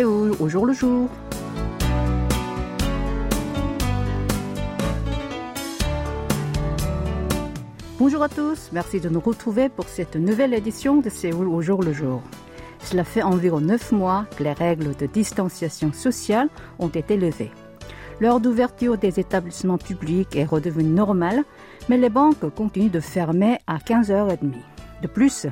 Séoul 0.00 0.32
au 0.40 0.48
jour 0.48 0.64
le 0.64 0.72
jour. 0.72 1.10
Bonjour 7.98 8.22
à 8.22 8.30
tous, 8.30 8.70
merci 8.72 8.98
de 8.98 9.10
nous 9.10 9.20
retrouver 9.20 9.68
pour 9.68 9.84
cette 9.90 10.16
nouvelle 10.16 10.54
édition 10.54 11.02
de 11.02 11.10
Séoul 11.10 11.48
au 11.48 11.60
jour 11.60 11.82
le 11.82 11.92
jour. 11.92 12.22
Cela 12.82 13.04
fait 13.04 13.20
environ 13.22 13.60
neuf 13.60 13.92
mois 13.92 14.24
que 14.38 14.42
les 14.42 14.54
règles 14.54 14.96
de 14.96 15.04
distanciation 15.04 15.92
sociale 15.92 16.48
ont 16.78 16.88
été 16.88 17.18
levées. 17.18 17.50
L'heure 18.22 18.40
d'ouverture 18.40 18.96
des 18.96 19.20
établissements 19.20 19.76
publics 19.76 20.34
est 20.34 20.46
redevenue 20.46 20.94
normale, 20.94 21.44
mais 21.90 21.98
les 21.98 22.08
banques 22.08 22.48
continuent 22.54 22.90
de 22.90 23.00
fermer 23.00 23.58
à 23.66 23.76
15h30. 23.76 24.54
De 25.02 25.06
plus, 25.08 25.46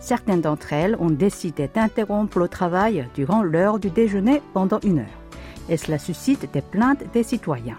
certaines 0.00 0.40
d'entre 0.40 0.72
elles 0.72 0.96
ont 0.98 1.10
décidé 1.10 1.68
d'interrompre 1.68 2.38
le 2.38 2.48
travail 2.48 3.06
durant 3.14 3.42
l'heure 3.42 3.78
du 3.78 3.90
déjeuner 3.90 4.40
pendant 4.52 4.80
une 4.80 5.00
heure. 5.00 5.20
Et 5.68 5.76
cela 5.76 5.98
suscite 5.98 6.50
des 6.52 6.62
plaintes 6.62 7.04
des 7.12 7.22
citoyens. 7.22 7.78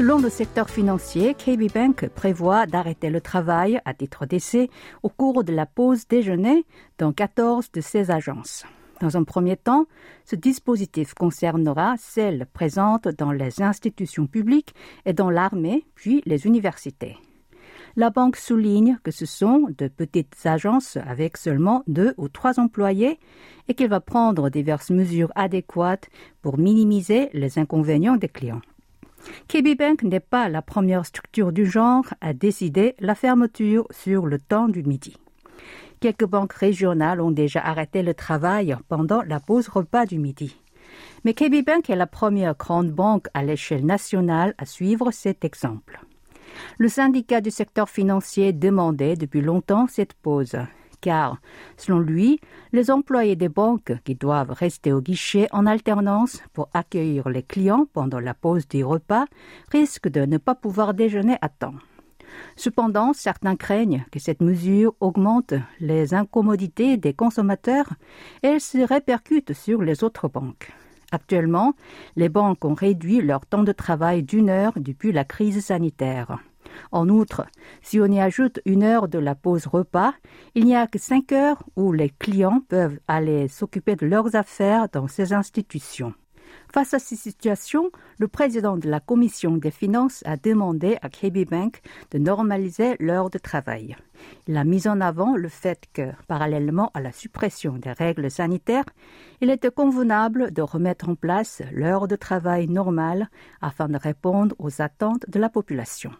Selon 0.00 0.18
le 0.18 0.30
secteur 0.30 0.70
financier, 0.70 1.34
KB 1.34 1.70
Bank 1.70 2.08
prévoit 2.08 2.64
d'arrêter 2.64 3.10
le 3.10 3.20
travail 3.20 3.82
à 3.84 3.92
titre 3.92 4.24
d'essai 4.24 4.70
au 5.02 5.10
cours 5.10 5.44
de 5.44 5.52
la 5.52 5.66
pause 5.66 6.08
déjeuner 6.08 6.64
dans 6.96 7.12
14 7.12 7.70
de 7.70 7.82
ses 7.82 8.10
agences. 8.10 8.64
Dans 9.00 9.16
un 9.16 9.24
premier 9.24 9.56
temps, 9.56 9.86
ce 10.26 10.36
dispositif 10.36 11.14
concernera 11.14 11.94
celles 11.98 12.46
présentes 12.52 13.08
dans 13.08 13.32
les 13.32 13.62
institutions 13.62 14.26
publiques 14.26 14.74
et 15.06 15.14
dans 15.14 15.30
l'armée, 15.30 15.86
puis 15.94 16.22
les 16.26 16.46
universités. 16.46 17.16
La 17.96 18.10
banque 18.10 18.36
souligne 18.36 18.98
que 19.02 19.10
ce 19.10 19.26
sont 19.26 19.66
de 19.76 19.88
petites 19.88 20.36
agences 20.44 20.96
avec 20.96 21.36
seulement 21.38 21.82
deux 21.88 22.14
ou 22.18 22.28
trois 22.28 22.60
employés 22.60 23.18
et 23.68 23.74
qu'elle 23.74 23.90
va 23.90 24.00
prendre 24.00 24.50
diverses 24.50 24.90
mesures 24.90 25.32
adéquates 25.34 26.08
pour 26.42 26.58
minimiser 26.58 27.30
les 27.32 27.58
inconvénients 27.58 28.16
des 28.16 28.28
clients. 28.28 28.60
KB 29.48 29.76
Bank 29.76 30.02
n'est 30.02 30.20
pas 30.20 30.48
la 30.48 30.62
première 30.62 31.04
structure 31.04 31.52
du 31.52 31.66
genre 31.66 32.04
à 32.20 32.32
décider 32.32 32.94
la 33.00 33.14
fermeture 33.14 33.86
sur 33.90 34.26
le 34.26 34.38
temps 34.38 34.68
du 34.68 34.82
midi. 34.82 35.16
Quelques 36.00 36.24
banques 36.26 36.54
régionales 36.54 37.20
ont 37.20 37.30
déjà 37.30 37.60
arrêté 37.60 38.02
le 38.02 38.14
travail 38.14 38.74
pendant 38.88 39.20
la 39.20 39.38
pause 39.38 39.68
repas 39.68 40.06
du 40.06 40.18
midi. 40.18 40.56
Mais 41.24 41.34
KB 41.34 41.62
Bank 41.64 41.90
est 41.90 41.96
la 41.96 42.06
première 42.06 42.56
grande 42.56 42.90
banque 42.90 43.26
à 43.34 43.42
l'échelle 43.42 43.84
nationale 43.84 44.54
à 44.56 44.64
suivre 44.64 45.10
cet 45.10 45.44
exemple. 45.44 46.00
Le 46.78 46.88
syndicat 46.88 47.42
du 47.42 47.50
secteur 47.50 47.90
financier 47.90 48.54
demandait 48.54 49.14
depuis 49.14 49.42
longtemps 49.42 49.86
cette 49.88 50.14
pause, 50.14 50.56
car, 51.02 51.36
selon 51.76 51.98
lui, 51.98 52.40
les 52.72 52.90
employés 52.90 53.36
des 53.36 53.50
banques 53.50 53.92
qui 54.04 54.14
doivent 54.14 54.52
rester 54.52 54.94
au 54.94 55.02
guichet 55.02 55.48
en 55.52 55.66
alternance 55.66 56.42
pour 56.54 56.70
accueillir 56.72 57.28
les 57.28 57.42
clients 57.42 57.86
pendant 57.92 58.20
la 58.20 58.32
pause 58.32 58.66
du 58.66 58.82
repas 58.84 59.26
risquent 59.70 60.08
de 60.08 60.22
ne 60.22 60.38
pas 60.38 60.54
pouvoir 60.54 60.94
déjeuner 60.94 61.36
à 61.42 61.50
temps. 61.50 61.74
Cependant, 62.56 63.12
certains 63.12 63.56
craignent 63.56 64.04
que 64.10 64.18
cette 64.18 64.40
mesure 64.40 64.94
augmente 65.00 65.54
les 65.80 66.14
incommodités 66.14 66.96
des 66.96 67.14
consommateurs 67.14 67.90
et 68.42 68.58
se 68.58 68.78
répercute 68.78 69.52
sur 69.52 69.82
les 69.82 70.04
autres 70.04 70.28
banques. 70.28 70.72
Actuellement, 71.12 71.74
les 72.16 72.28
banques 72.28 72.64
ont 72.64 72.74
réduit 72.74 73.20
leur 73.20 73.44
temps 73.46 73.64
de 73.64 73.72
travail 73.72 74.22
d'une 74.22 74.48
heure 74.48 74.74
depuis 74.76 75.12
la 75.12 75.24
crise 75.24 75.64
sanitaire. 75.64 76.38
En 76.92 77.08
outre, 77.08 77.46
si 77.82 78.00
on 78.00 78.06
y 78.06 78.20
ajoute 78.20 78.60
une 78.64 78.82
heure 78.82 79.08
de 79.08 79.18
la 79.18 79.34
pause 79.34 79.66
repas, 79.66 80.14
il 80.54 80.66
n'y 80.66 80.76
a 80.76 80.86
que 80.86 80.98
cinq 80.98 81.32
heures 81.32 81.62
où 81.76 81.92
les 81.92 82.10
clients 82.10 82.62
peuvent 82.68 82.98
aller 83.08 83.48
s'occuper 83.48 83.96
de 83.96 84.06
leurs 84.06 84.36
affaires 84.36 84.88
dans 84.88 85.08
ces 85.08 85.32
institutions. 85.32 86.14
Face 86.72 86.94
à 86.94 87.00
ces 87.00 87.16
situations, 87.16 87.90
le 88.18 88.28
président 88.28 88.76
de 88.76 88.88
la 88.88 89.00
commission 89.00 89.56
des 89.56 89.72
finances 89.72 90.22
a 90.24 90.36
demandé 90.36 90.98
à 91.02 91.08
KB 91.08 91.48
Bank 91.48 91.80
de 92.12 92.18
normaliser 92.18 92.94
l'heure 93.00 93.28
de 93.28 93.38
travail. 93.38 93.96
Il 94.46 94.56
a 94.56 94.62
mis 94.62 94.86
en 94.86 95.00
avant 95.00 95.34
le 95.34 95.48
fait 95.48 95.84
que, 95.92 96.12
parallèlement 96.28 96.90
à 96.94 97.00
la 97.00 97.10
suppression 97.10 97.72
des 97.72 97.90
règles 97.90 98.30
sanitaires, 98.30 98.84
il 99.40 99.50
était 99.50 99.70
convenable 99.70 100.52
de 100.52 100.62
remettre 100.62 101.08
en 101.08 101.16
place 101.16 101.60
l'heure 101.72 102.06
de 102.06 102.16
travail 102.16 102.68
normale 102.68 103.30
afin 103.60 103.88
de 103.88 103.96
répondre 103.96 104.54
aux 104.58 104.80
attentes 104.80 105.28
de 105.28 105.40
la 105.40 105.48
population. 105.48 106.12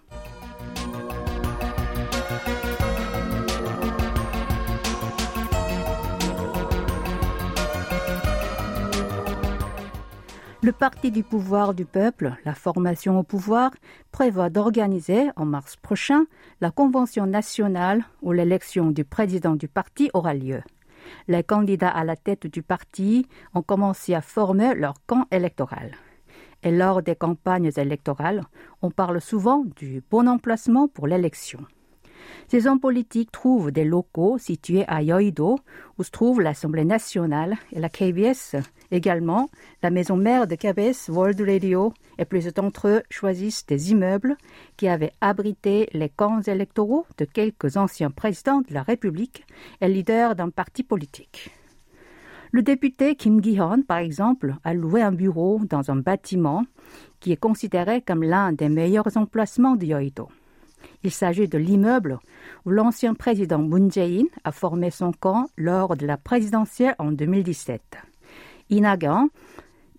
Le 10.62 10.72
Parti 10.72 11.10
du 11.10 11.22
pouvoir 11.22 11.72
du 11.72 11.86
peuple, 11.86 12.36
la 12.44 12.52
formation 12.52 13.18
au 13.18 13.22
pouvoir, 13.22 13.70
prévoit 14.12 14.50
d'organiser 14.50 15.30
en 15.36 15.46
mars 15.46 15.76
prochain 15.76 16.26
la 16.60 16.70
convention 16.70 17.24
nationale 17.24 18.04
où 18.20 18.32
l'élection 18.32 18.90
du 18.90 19.06
président 19.06 19.56
du 19.56 19.68
parti 19.68 20.10
aura 20.12 20.34
lieu. 20.34 20.60
Les 21.28 21.42
candidats 21.42 21.88
à 21.88 22.04
la 22.04 22.14
tête 22.14 22.46
du 22.46 22.62
parti 22.62 23.26
ont 23.54 23.62
commencé 23.62 24.12
à 24.12 24.20
former 24.20 24.74
leur 24.74 24.96
camp 25.06 25.24
électoral. 25.30 25.92
Et 26.62 26.70
lors 26.70 27.02
des 27.02 27.16
campagnes 27.16 27.70
électorales, 27.74 28.42
on 28.82 28.90
parle 28.90 29.22
souvent 29.22 29.64
du 29.76 30.02
bon 30.10 30.28
emplacement 30.28 30.88
pour 30.88 31.06
l'élection. 31.06 31.60
Ces 32.48 32.66
hommes 32.66 32.80
politiques 32.80 33.32
trouvent 33.32 33.70
des 33.70 33.84
locaux 33.84 34.38
situés 34.38 34.84
à 34.88 35.02
Yoido, 35.02 35.58
où 35.98 36.02
se 36.02 36.10
trouve 36.10 36.40
l'Assemblée 36.40 36.84
nationale 36.84 37.56
et 37.72 37.80
la 37.80 37.88
KBS. 37.88 38.56
Également, 38.90 39.48
la 39.82 39.90
maison 39.90 40.16
mère 40.16 40.46
de 40.46 40.56
KBS, 40.56 41.08
World 41.08 41.40
Radio, 41.40 41.92
et 42.18 42.24
plusieurs 42.24 42.52
d'entre 42.52 42.88
eux 42.88 43.02
choisissent 43.08 43.66
des 43.66 43.92
immeubles 43.92 44.36
qui 44.76 44.88
avaient 44.88 45.14
abrité 45.20 45.88
les 45.92 46.08
camps 46.08 46.42
électoraux 46.42 47.06
de 47.18 47.24
quelques 47.24 47.76
anciens 47.76 48.10
présidents 48.10 48.60
de 48.60 48.74
la 48.74 48.82
République 48.82 49.44
et 49.80 49.88
leaders 49.88 50.34
d'un 50.34 50.50
parti 50.50 50.82
politique. 50.82 51.50
Le 52.52 52.62
député 52.62 53.14
Kim 53.14 53.40
Gi-hon, 53.40 53.82
par 53.86 53.98
exemple, 53.98 54.56
a 54.64 54.74
loué 54.74 55.02
un 55.02 55.12
bureau 55.12 55.60
dans 55.68 55.90
un 55.92 55.96
bâtiment 55.96 56.64
qui 57.20 57.30
est 57.30 57.36
considéré 57.36 58.02
comme 58.02 58.24
l'un 58.24 58.52
des 58.52 58.68
meilleurs 58.68 59.16
emplacements 59.16 59.76
de 59.76 59.86
Yoido. 59.86 60.28
Il 61.02 61.10
s'agit 61.10 61.48
de 61.48 61.58
l'immeuble 61.58 62.18
où 62.64 62.70
l'ancien 62.70 63.14
président 63.14 63.58
Moon 63.58 63.90
Jae-in 63.90 64.26
a 64.44 64.52
formé 64.52 64.90
son 64.90 65.12
camp 65.12 65.48
lors 65.56 65.96
de 65.96 66.06
la 66.06 66.16
présidentielle 66.16 66.94
en 66.98 67.12
2017. 67.12 67.80
Inagan, 68.70 69.28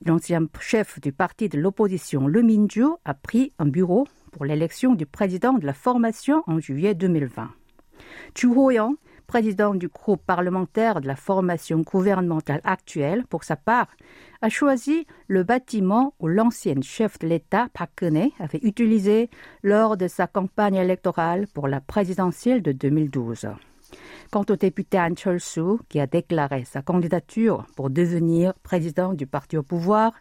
l'ancien 0.05 0.47
chef 0.59 0.99
du 0.99 1.11
parti 1.11 1.49
de 1.49 1.59
l'opposition 1.59 2.27
Le 2.27 2.41
Minju, 2.41 2.85
a 3.05 3.13
pris 3.13 3.51
un 3.59 3.65
bureau 3.65 4.07
pour 4.31 4.45
l'élection 4.45 4.95
du 4.95 5.05
président 5.05 5.53
de 5.53 5.65
la 5.65 5.73
formation 5.73 6.43
en 6.47 6.59
juillet 6.59 6.93
2020. 6.93 7.49
Chu 8.35 8.47
Ho-young, 8.47 8.95
président 9.31 9.73
du 9.73 9.87
groupe 9.87 10.21
parlementaire 10.25 10.99
de 10.99 11.07
la 11.07 11.15
formation 11.15 11.79
gouvernementale 11.79 12.59
actuelle, 12.65 13.23
pour 13.29 13.45
sa 13.45 13.55
part, 13.55 13.87
a 14.41 14.49
choisi 14.49 15.07
le 15.29 15.43
bâtiment 15.43 16.13
où 16.19 16.27
l'ancienne 16.27 16.83
chef 16.83 17.17
de 17.19 17.27
l'État, 17.27 17.69
Park 17.73 18.03
avait 18.03 18.59
utilisé 18.61 19.29
lors 19.63 19.95
de 19.95 20.09
sa 20.09 20.27
campagne 20.27 20.75
électorale 20.75 21.47
pour 21.53 21.69
la 21.69 21.79
présidentielle 21.79 22.61
de 22.61 22.73
2012. 22.73 23.47
Quant 24.31 24.45
au 24.49 24.57
député 24.57 24.99
Han 24.99 25.15
Chol-soo, 25.15 25.79
qui 25.87 26.01
a 26.01 26.07
déclaré 26.07 26.65
sa 26.65 26.81
candidature 26.81 27.65
pour 27.77 27.89
devenir 27.89 28.53
président 28.55 29.13
du 29.13 29.27
parti 29.27 29.55
au 29.55 29.63
pouvoir, 29.63 30.11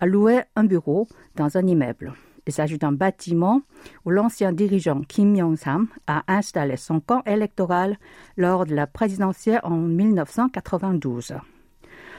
a 0.00 0.06
loué 0.06 0.42
un 0.54 0.64
bureau 0.64 1.08
dans 1.34 1.56
un 1.56 1.66
immeuble. 1.66 2.12
Il 2.50 2.52
s'agit 2.52 2.78
d'un 2.78 2.90
bâtiment 2.90 3.62
où 4.04 4.10
l'ancien 4.10 4.52
dirigeant 4.52 5.02
Kim 5.02 5.36
Yong-sam 5.36 5.86
a 6.08 6.24
installé 6.26 6.76
son 6.76 6.98
camp 6.98 7.22
électoral 7.24 7.96
lors 8.36 8.66
de 8.66 8.74
la 8.74 8.88
présidentielle 8.88 9.60
en 9.62 9.76
1992. 9.76 11.34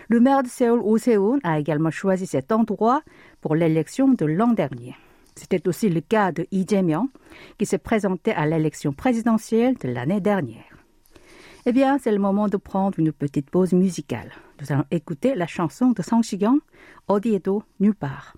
Le 0.07 0.19
maire 0.21 0.41
de 0.41 0.47
Séoul, 0.47 0.79
Oh 0.85 0.97
Seun, 0.97 1.41
a 1.43 1.59
également 1.59 1.91
choisi 1.91 2.27
cet 2.27 2.53
endroit 2.53 3.01
pour 3.41 3.55
l'élection 3.55 4.07
de 4.07 4.23
l'an 4.23 4.53
dernier. 4.53 4.95
C'était 5.35 5.67
aussi 5.67 5.89
le 5.89 5.99
cas 5.99 6.31
de 6.31 6.47
Lee 6.53 6.65
Jae-myung, 6.65 7.09
qui 7.57 7.65
s'est 7.65 7.77
présenté 7.77 8.31
à 8.31 8.45
l'élection 8.45 8.93
présidentielle 8.93 9.75
de 9.79 9.89
l'année 9.89 10.21
dernière. 10.21 10.63
Eh 11.65 11.73
bien, 11.73 11.97
c'est 11.97 12.13
le 12.13 12.19
moment 12.19 12.47
de 12.47 12.55
prendre 12.55 12.97
une 12.99 13.11
petite 13.11 13.49
pause 13.49 13.73
musicale. 13.73 14.31
Nous 14.61 14.71
allons 14.71 14.85
écouter 14.91 15.35
la 15.35 15.45
chanson 15.45 15.91
de 15.91 16.01
Sang 16.01 16.21
Shigyong, 16.21 16.59
Odiedo 17.09 17.63
nulle 17.81 17.95
part. 17.95 18.37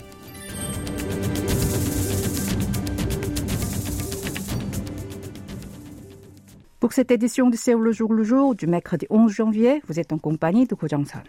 Pour 6.91 6.95
cette 6.97 7.11
édition 7.11 7.49
de 7.49 7.55
Séoul 7.55 7.85
le 7.85 7.91
jour 7.93 8.11
le 8.11 8.21
jour 8.25 8.53
du 8.53 8.67
mercredi 8.67 9.07
11 9.09 9.31
janvier, 9.31 9.81
vous 9.87 9.97
êtes 9.97 10.11
en 10.11 10.17
compagnie 10.17 10.67
de 10.67 10.75
Ko 10.75 10.89
Jong-san. 10.89 11.23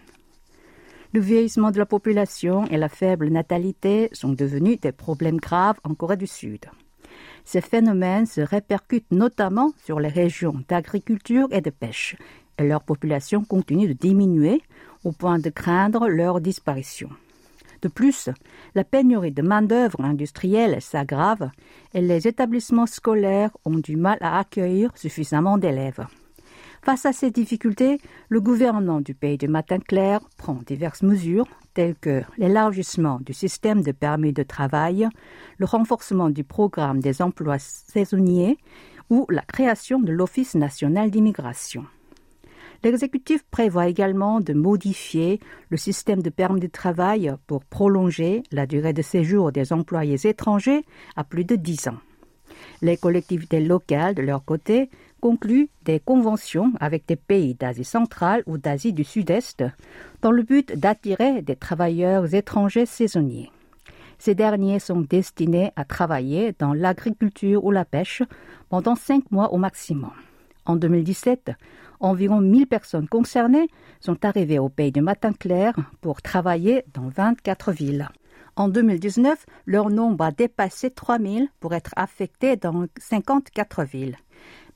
Le 1.13 1.21
vieillissement 1.21 1.71
de 1.71 1.79
la 1.79 1.87
population 1.87 2.65
et 2.67 2.77
la 2.77 2.89
faible 2.89 3.29
natalité 3.29 4.09
sont 4.11 4.33
devenus 4.33 4.81
des 4.81 4.91
problèmes 4.91 5.37
graves 5.37 5.79
en 5.85 5.95
Corée 5.95 6.17
du 6.17 6.27
Sud. 6.27 6.67
Ces 7.45 7.61
phénomènes 7.61 8.27
se 8.27 8.41
répercutent 8.41 9.13
notamment 9.13 9.73
sur 9.85 10.01
les 10.01 10.09
régions 10.09 10.65
d'agriculture 10.69 11.47
et 11.53 11.61
de 11.61 11.71
pêche, 11.71 12.17
et 12.59 12.65
leur 12.65 12.83
population 12.83 13.45
continue 13.45 13.87
de 13.87 13.93
diminuer 13.93 14.63
au 15.05 15.13
point 15.13 15.39
de 15.39 15.49
craindre 15.49 16.09
leur 16.09 16.41
disparition. 16.41 17.09
De 17.83 17.89
plus, 17.89 18.31
la 18.77 18.85
pénurie 18.85 19.33
de 19.33 19.43
main-d'œuvre 19.43 20.01
industrielle 20.01 20.81
s'aggrave 20.81 21.51
et 21.95 22.01
les 22.01 22.29
établissements 22.29 22.87
scolaires 22.87 23.51
ont 23.65 23.79
du 23.79 23.97
mal 23.97 24.19
à 24.21 24.39
accueillir 24.39 24.91
suffisamment 24.97 25.59
d'élèves. 25.59 26.07
Face 26.85 27.07
à 27.07 27.13
ces 27.13 27.31
difficultés, 27.31 27.99
le 28.29 28.41
gouvernement 28.41 29.01
du 29.01 29.15
pays 29.15 29.39
du 29.39 29.49
matin 29.49 29.79
clair 29.79 30.21
prend 30.37 30.61
diverses 30.67 31.03
mesures 31.03 31.47
telles 31.75 31.95
que 31.95 32.23
l'élargissement 32.39 33.19
du 33.21 33.33
système 33.33 33.83
de 33.83 33.93
permis 33.93 34.33
de 34.33 34.43
travail, 34.43 35.09
le 35.59 35.67
renforcement 35.67 36.31
du 36.31 36.45
programme 36.45 37.01
des 37.01 37.23
emplois 37.23 37.59
saisonniers 37.59 38.59
ou 39.11 39.27
la 39.29 39.43
création 39.43 40.01
de 40.01 40.13
l'Office 40.13 40.55
national 40.55 41.11
d'immigration. 41.11 41.87
L'exécutif 42.85 43.45
prévoit 43.51 43.87
également 43.87 44.41
de 44.41 44.53
modifier 44.55 45.39
le 45.69 45.77
système 45.77 46.21
de 46.21 46.31
permis 46.31 46.61
de 46.61 46.67
travail 46.67 47.33
pour 47.47 47.65
prolonger 47.65 48.43
la 48.51 48.67
durée 48.67 48.93
de 48.93 49.03
séjour 49.03 49.53
des 49.53 49.73
employés 49.73 50.27
étrangers 50.27 50.85
à 51.15 51.23
plus 51.23 51.45
de 51.45 51.55
dix 51.55 51.87
ans. 51.87 51.99
Les 52.81 52.97
collectivités 52.97 53.61
locales, 53.61 54.17
de 54.17 54.23
leur 54.23 54.45
côté, 54.45 54.91
conclut 55.21 55.71
des 55.85 56.01
conventions 56.01 56.73
avec 56.81 57.07
des 57.07 57.15
pays 57.17 57.55
d'Asie 57.55 57.85
centrale 57.85 58.43
ou 58.47 58.59
d'Asie 58.59 58.93
du 58.93 59.05
Sud-Est 59.05 59.65
dans 60.21 60.33
le 60.33 60.43
but 60.43 60.77
d'attirer 60.77 61.43
des 61.43 61.55
travailleurs 61.55 62.35
étrangers 62.35 62.87
saisonniers. 62.87 63.51
Ces 64.19 64.35
derniers 64.35 64.81
sont 64.81 65.01
destinés 65.01 65.71
à 65.77 65.85
travailler 65.85 66.55
dans 66.59 66.75
l'agriculture 66.75 67.65
ou 67.65 67.71
la 67.71 67.85
pêche 67.85 68.23
pendant 68.69 68.97
cinq 68.97 69.31
mois 69.31 69.53
au 69.53 69.59
maximum. 69.59 70.13
En 70.65 70.77
2017, 70.77 71.53
environ 72.03 72.41
1000 72.41 72.67
personnes 72.67 73.09
concernées 73.09 73.69
sont 74.01 74.25
arrivées 74.25 74.59
au 74.59 74.69
pays 74.69 74.93
du 74.93 75.01
matin 75.01 75.33
clair 75.33 75.75
pour 76.01 76.21
travailler 76.21 76.85
dans 76.93 77.09
24 77.09 77.73
villes. 77.73 78.09
En 78.55 78.69
2019, 78.69 79.47
leur 79.65 79.89
nombre 79.89 80.25
a 80.25 80.31
dépassé 80.31 80.91
3000 80.91 81.49
pour 81.59 81.75
être 81.75 81.93
affectés 81.97 82.57
dans 82.57 82.85
54 82.99 83.85
villes 83.85 84.17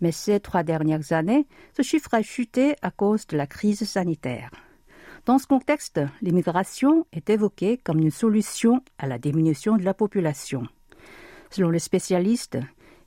mais 0.00 0.12
ces 0.12 0.40
trois 0.40 0.62
dernières 0.62 1.12
années, 1.12 1.46
ce 1.76 1.82
chiffre 1.82 2.12
a 2.14 2.22
chuté 2.22 2.76
à 2.82 2.90
cause 2.90 3.26
de 3.26 3.36
la 3.36 3.46
crise 3.46 3.84
sanitaire. 3.84 4.50
Dans 5.24 5.38
ce 5.38 5.46
contexte, 5.46 6.00
l'immigration 6.22 7.06
est 7.12 7.30
évoquée 7.30 7.78
comme 7.78 7.98
une 7.98 8.10
solution 8.10 8.82
à 8.98 9.06
la 9.06 9.18
diminution 9.18 9.76
de 9.76 9.84
la 9.84 9.94
population. 9.94 10.64
Selon 11.50 11.70
les 11.70 11.78
spécialistes, 11.78 12.58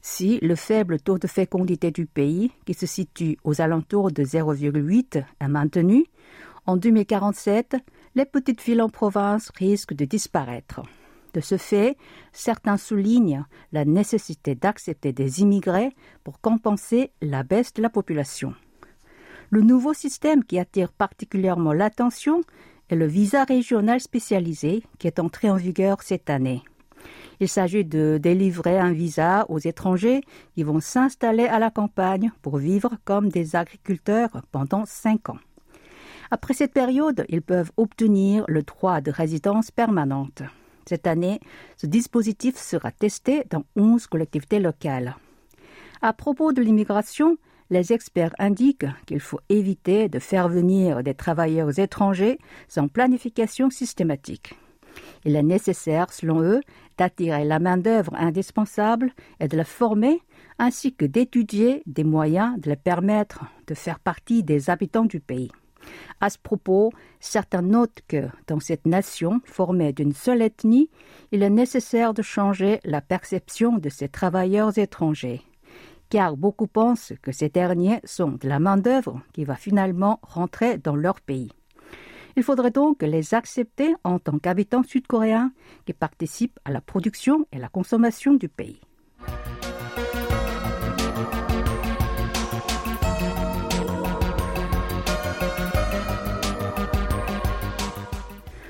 si 0.02 0.40
le 0.42 0.56
faible 0.56 1.00
taux 1.00 1.18
de 1.18 1.28
fécondité 1.28 1.92
du 1.92 2.06
pays, 2.06 2.52
qui 2.66 2.74
se 2.74 2.86
situe 2.86 3.38
aux 3.44 3.62
alentours 3.62 4.12
de 4.12 4.24
0,8, 4.24 5.24
est 5.40 5.48
maintenu, 5.48 6.06
en 6.66 6.78
2047, 6.78 7.78
les 8.16 8.26
petites 8.26 8.62
villes 8.62 8.82
en 8.82 8.90
province 8.90 9.50
risquent 9.56 9.94
de 9.94 10.06
disparaître. 10.06 10.82
De 11.34 11.42
ce 11.42 11.58
fait, 11.58 11.98
certains 12.32 12.78
soulignent 12.78 13.46
la 13.72 13.86
nécessité 13.86 14.56
d'accepter 14.56 15.14
des 15.14 15.42
immigrés 15.42 15.92
pour 16.24 16.42
compenser 16.42 17.12
la 17.22 17.44
baisse 17.44 17.74
de 17.74 17.82
la 17.82 17.90
population. 17.90 18.54
Le 19.52 19.62
nouveau 19.62 19.94
système 19.94 20.44
qui 20.44 20.60
attire 20.60 20.92
particulièrement 20.92 21.74
l'attention 21.74 22.42
est 22.90 22.96
le 22.96 23.06
visa 23.06 23.44
régional 23.44 24.00
spécialisé 24.00 24.84
qui 24.98 25.08
est 25.08 25.20
entré 25.20 25.50
en 25.50 25.56
vigueur 25.56 26.02
cette 26.02 26.30
année. 26.30 26.64
Il 27.40 27.48
s'agit 27.48 27.86
de 27.86 28.20
délivrer 28.22 28.78
un 28.78 28.92
visa 28.92 29.46
aux 29.50 29.60
étrangers 29.60 30.22
qui 30.56 30.64
vont 30.64 30.82
s'installer 30.82 31.46
à 31.46 31.60
la 31.60 31.72
campagne 31.72 32.32
pour 32.42 32.58
vivre 32.58 32.92
comme 33.06 33.30
des 33.30 33.56
agriculteurs 33.56 34.42
pendant 34.52 34.86
cinq 34.86 35.30
ans. 35.30 35.40
Après 36.32 36.54
cette 36.54 36.74
période, 36.74 37.26
ils 37.30 37.42
peuvent 37.42 37.72
obtenir 37.78 38.44
le 38.48 38.62
droit 38.62 39.02
de 39.02 39.10
résidence 39.10 39.72
permanente. 39.72 40.44
Cette 40.86 41.08
année, 41.08 41.40
ce 41.78 41.88
dispositif 41.88 42.58
sera 42.58 42.92
testé 42.92 43.44
dans 43.50 43.64
11 43.76 44.08
collectivités 44.08 44.60
locales. 44.60 45.16
À 46.02 46.14
propos 46.14 46.52
de 46.52 46.62
l'immigration, 46.62 47.38
les 47.70 47.94
experts 47.94 48.34
indiquent 48.40 48.88
qu'il 49.06 49.20
faut 49.20 49.40
éviter 49.50 50.10
de 50.10 50.20
faire 50.20 50.50
venir 50.50 51.04
des 51.04 51.14
travailleurs 51.14 51.78
étrangers 51.78 52.40
sans 52.68 52.88
planification 52.88 53.70
systématique. 53.70 54.56
Il 55.26 55.36
est 55.36 55.44
nécessaire, 55.44 56.12
selon 56.12 56.42
eux, 56.42 56.62
d'attirer 56.98 57.46
la 57.46 57.60
main-d'œuvre 57.60 58.14
indispensable 58.16 59.12
et 59.40 59.48
de 59.48 59.58
la 59.58 59.64
former, 59.64 60.22
ainsi 60.58 60.94
que 60.94 61.06
d'étudier 61.06 61.84
des 61.86 62.04
moyens 62.04 62.60
de 62.60 62.70
les 62.70 62.76
permettre 62.76 63.46
de 63.68 63.74
faire 63.74 64.00
partie 64.00 64.44
des 64.44 64.70
habitants 64.70 65.06
du 65.06 65.20
pays. 65.20 65.52
À 66.20 66.30
ce 66.30 66.38
propos, 66.38 66.92
certains 67.20 67.62
notent 67.62 68.02
que, 68.08 68.28
dans 68.48 68.60
cette 68.60 68.86
nation 68.86 69.42
formée 69.46 69.94
d'une 69.94 70.14
seule 70.14 70.42
ethnie, 70.42 70.90
il 71.32 71.44
est 71.44 71.50
nécessaire 71.50 72.14
de 72.14 72.22
changer 72.22 72.80
la 72.84 73.02
perception 73.02 73.78
de 73.78 73.90
ces 73.90 74.10
travailleurs 74.10 74.78
étrangers, 74.78 75.42
car 76.10 76.36
beaucoup 76.36 76.68
pensent 76.68 77.14
que 77.22 77.32
ces 77.32 77.50
derniers 77.50 78.02
sont 78.04 78.32
de 78.32 78.48
la 78.48 78.60
main-d'œuvre 78.60 79.22
qui 79.34 79.46
va 79.46 79.56
finalement 79.56 80.20
rentrer 80.24 80.78
dans 80.78 80.96
leur 80.96 81.22
pays. 81.22 81.52
Il 82.40 82.44
faudrait 82.44 82.72
donc 82.72 83.02
les 83.02 83.34
accepter 83.34 83.94
en 84.06 84.18
tant 84.18 84.40
qu'habitants 84.40 84.82
sud-coréens 84.82 85.52
qui 85.86 85.92
participent 85.92 86.58
à 86.64 86.72
la 86.72 86.80
production 86.80 87.46
et 87.52 87.58
la 87.58 87.68
consommation 87.68 88.34
du 88.34 88.48
pays. 88.48 88.80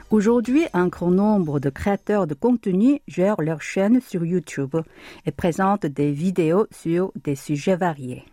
Aujourd'hui, 0.10 0.66
un 0.74 0.88
grand 0.88 1.12
nombre 1.12 1.60
de 1.60 1.70
créateurs 1.70 2.26
de 2.26 2.34
contenu 2.34 3.02
gèrent 3.08 3.40
leur 3.40 3.62
chaîne 3.62 4.02
sur 4.02 4.26
YouTube 4.26 4.78
et 5.28 5.32
présentent 5.32 5.86
des 5.86 6.12
vidéos 6.12 6.66
sur 6.72 7.12
des 7.24 7.36
sujets 7.36 7.76
variés. 7.76 8.26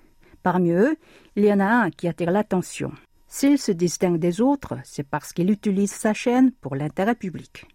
Parmi 0.43 0.71
eux, 0.71 0.97
il 1.37 1.45
y 1.45 1.53
en 1.53 1.61
a 1.61 1.67
un 1.67 1.91
qui 1.91 2.09
attire 2.09 2.31
l'attention. 2.31 2.91
S'il 3.39 3.59
se 3.59 3.71
distingue 3.71 4.17
des 4.17 4.41
autres, 4.41 4.79
c'est 4.83 5.07
parce 5.07 5.35
qu'il 5.35 5.51
utilise 5.51 5.93
sa 5.93 6.15
chaîne 6.15 6.53
pour 6.53 6.75
l'intérêt 6.75 7.15
public. 7.15 7.67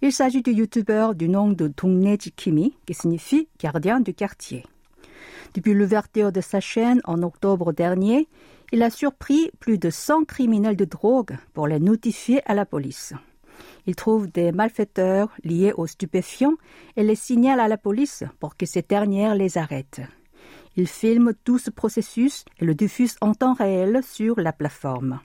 Il 0.00 0.12
s'agit 0.12 0.42
du 0.42 0.52
youtubeur 0.52 1.16
du 1.16 1.28
nom 1.28 1.48
de 1.50 1.66
Dongnae 1.66 2.16
Jikimi, 2.20 2.76
qui 2.86 2.94
signifie 2.94 3.48
gardien 3.58 3.98
du 3.98 4.14
quartier. 4.14 4.64
Depuis 5.54 5.74
l'ouverture 5.74 6.30
de 6.30 6.40
sa 6.40 6.60
chaîne 6.60 7.00
en 7.02 7.24
octobre 7.24 7.72
dernier, 7.72 8.28
il 8.70 8.80
a 8.84 8.90
surpris 8.90 9.50
plus 9.58 9.76
de 9.76 9.90
100 9.90 10.22
criminels 10.22 10.76
de 10.76 10.84
drogue 10.84 11.36
pour 11.52 11.66
les 11.66 11.80
notifier 11.80 12.40
à 12.48 12.54
la 12.54 12.64
police. 12.64 13.12
Il 13.88 13.96
trouve 13.96 14.30
des 14.30 14.52
malfaiteurs 14.52 15.32
liés 15.42 15.72
aux 15.76 15.88
stupéfiants 15.88 16.54
et 16.94 17.02
les 17.02 17.16
signale 17.16 17.58
à 17.58 17.66
la 17.66 17.76
police 17.76 18.22
pour 18.38 18.56
que 18.56 18.66
cette 18.66 18.90
dernière 18.90 19.34
les 19.34 19.58
arrête. 19.58 20.00
Il 20.76 20.86
filme 20.86 21.34
tout 21.44 21.58
ce 21.58 21.70
processus 21.70 22.44
et 22.58 22.64
le 22.64 22.74
diffuse 22.74 23.16
en 23.20 23.34
temps 23.34 23.52
réel 23.52 24.00
sur 24.02 24.40
la 24.40 24.52
plateforme. 24.52 25.20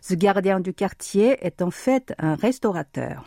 Ce 0.00 0.14
gardien 0.14 0.58
du 0.58 0.74
quartier 0.74 1.38
est 1.46 1.62
en 1.62 1.70
fait 1.70 2.12
un 2.18 2.34
restaurateur. 2.34 3.24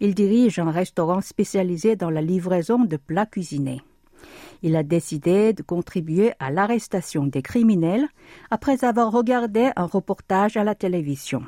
Il 0.00 0.14
dirige 0.14 0.58
un 0.58 0.70
restaurant 0.70 1.22
spécialisé 1.22 1.96
dans 1.96 2.10
la 2.10 2.20
livraison 2.20 2.84
de 2.84 2.96
plats 2.96 3.26
cuisinés. 3.26 3.80
Il 4.62 4.76
a 4.76 4.82
décidé 4.82 5.52
de 5.52 5.62
contribuer 5.62 6.32
à 6.38 6.50
l'arrestation 6.50 7.26
des 7.26 7.42
criminels 7.42 8.06
après 8.50 8.84
avoir 8.84 9.10
regardé 9.10 9.70
un 9.76 9.86
reportage 9.86 10.56
à 10.56 10.64
la 10.64 10.74
télévision. 10.74 11.42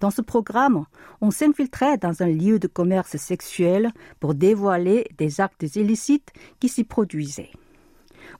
Dans 0.00 0.10
ce 0.10 0.20
programme, 0.20 0.84
on 1.20 1.30
s'infiltrait 1.30 1.98
dans 1.98 2.22
un 2.22 2.28
lieu 2.28 2.58
de 2.58 2.66
commerce 2.66 3.16
sexuel 3.16 3.92
pour 4.18 4.34
dévoiler 4.34 5.06
des 5.16 5.40
actes 5.40 5.76
illicites 5.76 6.32
qui 6.58 6.68
s'y 6.68 6.84
produisaient. 6.84 7.50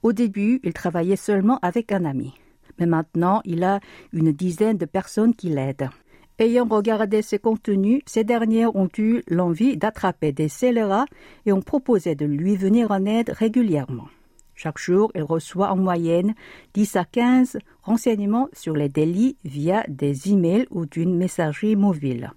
Au 0.02 0.12
début, 0.12 0.60
il 0.64 0.72
travaillait 0.72 1.16
seulement 1.16 1.58
avec 1.60 1.92
un 1.92 2.04
ami, 2.04 2.34
mais 2.78 2.86
maintenant 2.86 3.42
il 3.44 3.62
a 3.64 3.80
une 4.12 4.32
dizaine 4.32 4.78
de 4.78 4.86
personnes 4.86 5.34
qui 5.34 5.50
l'aident. 5.50 5.90
Ayant 6.38 6.64
regardé 6.64 7.20
ses 7.20 7.38
contenus, 7.38 8.00
ces 8.06 8.24
dernières 8.24 8.74
ont 8.74 8.88
eu 8.96 9.22
l'envie 9.28 9.76
d'attraper 9.76 10.32
des 10.32 10.48
scélérats 10.48 11.04
et 11.44 11.52
ont 11.52 11.60
proposé 11.60 12.14
de 12.14 12.24
lui 12.24 12.56
venir 12.56 12.90
en 12.90 13.04
aide 13.04 13.28
régulièrement. 13.28 14.08
Chaque 14.54 14.78
jour, 14.78 15.12
il 15.14 15.22
reçoit 15.22 15.70
en 15.70 15.76
moyenne 15.76 16.34
10 16.72 16.96
à 16.96 17.04
15 17.04 17.58
renseignements 17.82 18.48
sur 18.54 18.74
les 18.74 18.88
délits 18.88 19.36
via 19.44 19.84
des 19.88 20.30
emails 20.30 20.66
ou 20.70 20.86
d'une 20.86 21.14
messagerie 21.14 21.76
mobile. 21.76 22.32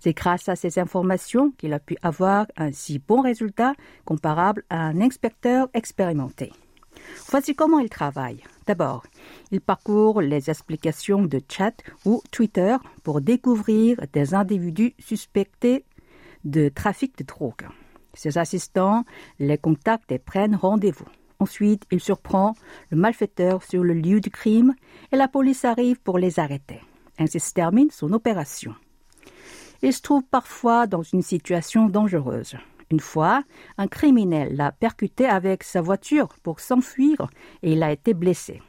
C'est 0.00 0.14
grâce 0.14 0.50
à 0.50 0.56
ces 0.56 0.78
informations 0.78 1.52
qu'il 1.52 1.72
a 1.72 1.78
pu 1.78 1.96
avoir 2.02 2.46
un 2.58 2.70
si 2.72 2.98
bon 2.98 3.22
résultat 3.22 3.72
comparable 4.04 4.64
à 4.68 4.80
un 4.80 5.00
inspecteur 5.00 5.68
expérimenté. 5.72 6.52
Voici 7.30 7.54
comment 7.54 7.78
il 7.78 7.88
travaille. 7.88 8.42
D'abord, 8.66 9.04
il 9.50 9.60
parcourt 9.60 10.20
les 10.20 10.50
explications 10.50 11.22
de 11.24 11.40
chat 11.48 11.74
ou 12.04 12.22
Twitter 12.30 12.76
pour 13.02 13.20
découvrir 13.20 13.98
des 14.12 14.34
individus 14.34 14.94
suspectés 14.98 15.84
de 16.44 16.68
trafic 16.68 17.16
de 17.18 17.24
drogue. 17.24 17.66
Ses 18.14 18.38
assistants 18.38 19.04
les 19.38 19.58
contactent 19.58 20.12
et 20.12 20.18
prennent 20.18 20.56
rendez-vous. 20.56 21.08
Ensuite, 21.40 21.84
il 21.90 22.00
surprend 22.00 22.54
le 22.90 22.96
malfaiteur 22.96 23.62
sur 23.62 23.84
le 23.84 23.94
lieu 23.94 24.20
du 24.20 24.30
crime 24.30 24.74
et 25.12 25.16
la 25.16 25.28
police 25.28 25.64
arrive 25.64 26.00
pour 26.00 26.18
les 26.18 26.40
arrêter. 26.40 26.80
Ainsi 27.18 27.40
se 27.40 27.52
termine 27.52 27.90
son 27.90 28.12
opération. 28.12 28.74
Il 29.82 29.92
se 29.92 30.02
trouve 30.02 30.24
parfois 30.24 30.86
dans 30.86 31.02
une 31.02 31.22
situation 31.22 31.88
dangereuse. 31.88 32.56
Une 32.90 33.00
fois, 33.00 33.42
un 33.76 33.86
criminel 33.86 34.56
l'a 34.56 34.72
percuté 34.72 35.26
avec 35.26 35.62
sa 35.62 35.82
voiture 35.82 36.28
pour 36.42 36.60
s'enfuir 36.60 37.28
et 37.62 37.72
il 37.72 37.82
a 37.82 37.92
été 37.92 38.14
blessé. 38.14 38.62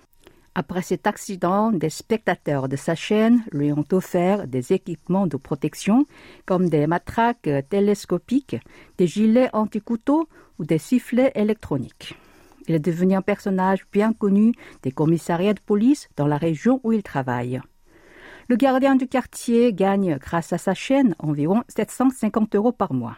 Après 0.55 0.81
cet 0.81 1.07
accident, 1.07 1.71
des 1.71 1.89
spectateurs 1.89 2.67
de 2.67 2.75
sa 2.75 2.95
chaîne 2.95 3.43
lui 3.53 3.71
ont 3.71 3.85
offert 3.93 4.45
des 4.45 4.73
équipements 4.73 5.25
de 5.25 5.38
protection 5.38 6.05
comme 6.45 6.67
des 6.67 6.85
matraques 6.85 7.49
télescopiques, 7.69 8.57
des 8.97 9.07
gilets 9.07 9.49
anti-couteaux 9.53 10.27
ou 10.57 10.65
des 10.65 10.79
sifflets 10.79 11.31
électroniques. 11.35 12.17
Il 12.67 12.75
est 12.75 12.79
devenu 12.79 13.15
un 13.15 13.21
personnage 13.21 13.85
bien 13.93 14.11
connu 14.11 14.51
des 14.83 14.91
commissariats 14.91 15.53
de 15.53 15.61
police 15.61 16.09
dans 16.17 16.27
la 16.27 16.38
région 16.38 16.81
où 16.83 16.91
il 16.91 17.03
travaille. 17.03 17.61
Le 18.49 18.57
gardien 18.57 18.95
du 18.95 19.07
quartier 19.07 19.73
gagne, 19.73 20.17
grâce 20.17 20.51
à 20.51 20.57
sa 20.57 20.73
chaîne, 20.73 21.15
environ 21.19 21.63
750 21.69 22.55
euros 22.55 22.71
par 22.73 22.93
mois 22.93 23.15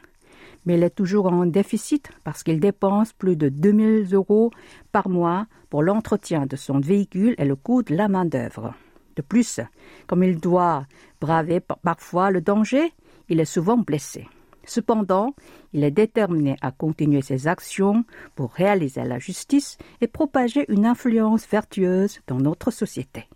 mais 0.65 0.75
il 0.75 0.83
est 0.83 0.95
toujours 0.95 1.27
en 1.27 1.45
déficit 1.45 2.09
parce 2.23 2.43
qu'il 2.43 2.59
dépense 2.59 3.13
plus 3.13 3.35
de 3.35 3.49
2000 3.49 4.13
euros 4.13 4.51
par 4.91 5.09
mois 5.09 5.47
pour 5.69 5.83
l'entretien 5.83 6.45
de 6.45 6.55
son 6.55 6.79
véhicule 6.79 7.35
et 7.37 7.45
le 7.45 7.55
coût 7.55 7.83
de 7.83 7.95
la 7.95 8.07
main-d'œuvre. 8.07 8.73
De 9.15 9.21
plus, 9.21 9.59
comme 10.07 10.23
il 10.23 10.39
doit 10.39 10.85
braver 11.19 11.59
parfois 11.59 12.31
le 12.31 12.41
danger, 12.41 12.93
il 13.29 13.39
est 13.39 13.45
souvent 13.45 13.77
blessé. 13.77 14.27
Cependant, 14.65 15.33
il 15.73 15.83
est 15.83 15.91
déterminé 15.91 16.55
à 16.61 16.71
continuer 16.71 17.21
ses 17.21 17.47
actions 17.47 18.05
pour 18.35 18.51
réaliser 18.53 19.03
la 19.03 19.19
justice 19.19 19.77
et 20.01 20.07
propager 20.07 20.65
une 20.71 20.85
influence 20.85 21.47
vertueuse 21.47 22.19
dans 22.27 22.37
notre 22.37 22.71
société. 22.71 23.27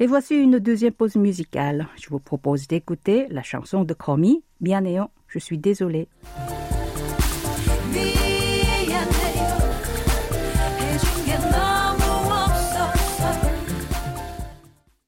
Et 0.00 0.06
voici 0.06 0.34
une 0.34 0.58
deuxième 0.58 0.92
pause 0.92 1.14
musicale. 1.14 1.86
Je 2.02 2.08
vous 2.08 2.18
propose 2.18 2.66
d'écouter 2.66 3.26
la 3.30 3.42
chanson 3.42 3.84
de 3.84 3.94
Chromie, 3.94 4.42
Bien 4.60 4.84
je 5.34 5.40
suis 5.40 5.58
désolée. 5.58 6.06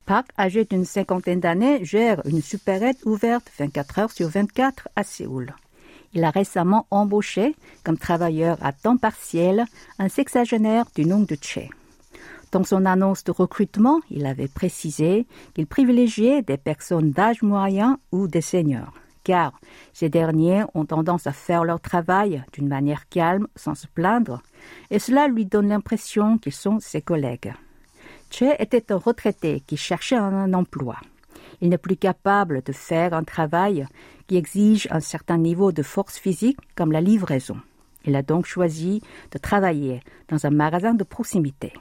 Park, 0.04 0.28
âgé 0.38 0.64
d'une 0.64 0.84
cinquantaine 0.84 1.40
d'années, 1.40 1.84
gère 1.84 2.22
une 2.26 2.42
supérette 2.42 3.04
ouverte 3.04 3.50
24 3.58 3.98
heures 3.98 4.10
sur 4.10 4.28
24 4.28 4.88
à 4.96 5.04
Séoul. 5.04 5.54
Il 6.12 6.24
a 6.24 6.30
récemment 6.30 6.86
embauché 6.90 7.54
comme 7.84 7.98
travailleur 7.98 8.58
à 8.62 8.72
temps 8.72 8.96
partiel 8.96 9.64
un 9.98 10.08
sexagénaire 10.08 10.86
du 10.94 11.04
nom 11.04 11.20
de 11.20 11.36
Che. 11.40 11.68
Dans 12.52 12.64
son 12.64 12.84
annonce 12.84 13.22
de 13.24 13.32
recrutement, 13.32 14.00
il 14.10 14.26
avait 14.26 14.48
précisé 14.48 15.26
qu'il 15.54 15.66
privilégiait 15.66 16.42
des 16.42 16.56
personnes 16.56 17.10
d'âge 17.10 17.42
moyen 17.42 17.98
ou 18.12 18.28
des 18.28 18.40
seniors 18.40 18.94
car 19.26 19.58
ces 19.92 20.08
derniers 20.08 20.62
ont 20.74 20.84
tendance 20.84 21.26
à 21.26 21.32
faire 21.32 21.64
leur 21.64 21.80
travail 21.80 22.44
d'une 22.52 22.68
manière 22.68 23.08
calme, 23.08 23.48
sans 23.56 23.74
se 23.74 23.88
plaindre, 23.88 24.40
et 24.90 25.00
cela 25.00 25.26
lui 25.26 25.46
donne 25.46 25.68
l'impression 25.68 26.38
qu'ils 26.38 26.52
sont 26.52 26.78
ses 26.78 27.02
collègues. 27.02 27.52
Che 28.30 28.54
était 28.60 28.92
un 28.92 28.96
retraité 28.98 29.64
qui 29.66 29.76
cherchait 29.76 30.16
un 30.16 30.54
emploi. 30.54 30.96
Il 31.60 31.70
n'est 31.70 31.86
plus 31.86 31.96
capable 31.96 32.62
de 32.62 32.72
faire 32.72 33.14
un 33.14 33.24
travail 33.24 33.86
qui 34.28 34.36
exige 34.36 34.86
un 34.92 35.00
certain 35.00 35.38
niveau 35.38 35.72
de 35.72 35.82
force 35.82 36.18
physique 36.18 36.60
comme 36.76 36.92
la 36.92 37.00
livraison. 37.00 37.56
Il 38.04 38.14
a 38.14 38.22
donc 38.22 38.46
choisi 38.46 39.02
de 39.32 39.38
travailler 39.38 40.02
dans 40.28 40.46
un 40.46 40.50
magasin 40.50 40.94
de 40.94 41.02
proximité 41.02 41.72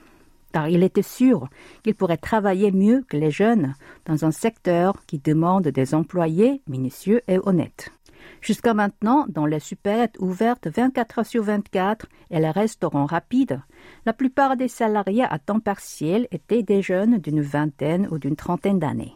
car 0.56 0.70
il 0.70 0.84
était 0.84 1.02
sûr 1.02 1.50
qu'il 1.84 1.96
pourrait 1.96 2.16
travailler 2.16 2.72
mieux 2.72 3.04
que 3.10 3.18
les 3.18 3.30
jeunes 3.30 3.76
dans 4.06 4.24
un 4.24 4.32
secteur 4.32 5.06
qui 5.06 5.20
demande 5.20 5.68
des 5.68 5.94
employés 5.94 6.62
minutieux 6.66 7.22
et 7.28 7.40
honnêtes. 7.44 7.92
Jusqu'à 8.40 8.74
maintenant, 8.74 9.26
dans 9.28 9.46
les 9.46 9.60
supérettes 9.60 10.16
ouvertes 10.18 10.68
24 10.68 11.20
heures 11.20 11.26
sur 11.26 11.44
24 11.44 12.08
et 12.32 12.40
les 12.40 12.52
restaurants 12.52 13.06
rapides, 13.06 13.60
la 14.06 14.14
plupart 14.14 14.56
des 14.56 14.70
salariés 14.70 15.26
à 15.30 15.40
temps 15.40 15.60
partiel 15.60 16.26
étaient 16.32 16.64
des 16.64 16.82
jeunes 16.82 17.18
d'une 17.18 17.42
vingtaine 17.42 18.08
ou 18.10 18.18
d'une 18.18 18.38
trentaine 18.38 18.80
d'années. 18.80 19.16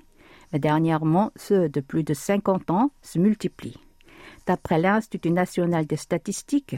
Mais 0.52 0.60
dernièrement, 0.60 1.32
ceux 1.38 1.70
de 1.70 1.80
plus 1.80 2.04
de 2.04 2.14
50 2.14 2.70
ans 2.70 2.92
se 3.02 3.18
multiplient. 3.18 3.80
D'après 4.46 4.78
l'Institut 4.78 5.32
national 5.32 5.86
des 5.86 5.96
statistiques, 5.96 6.76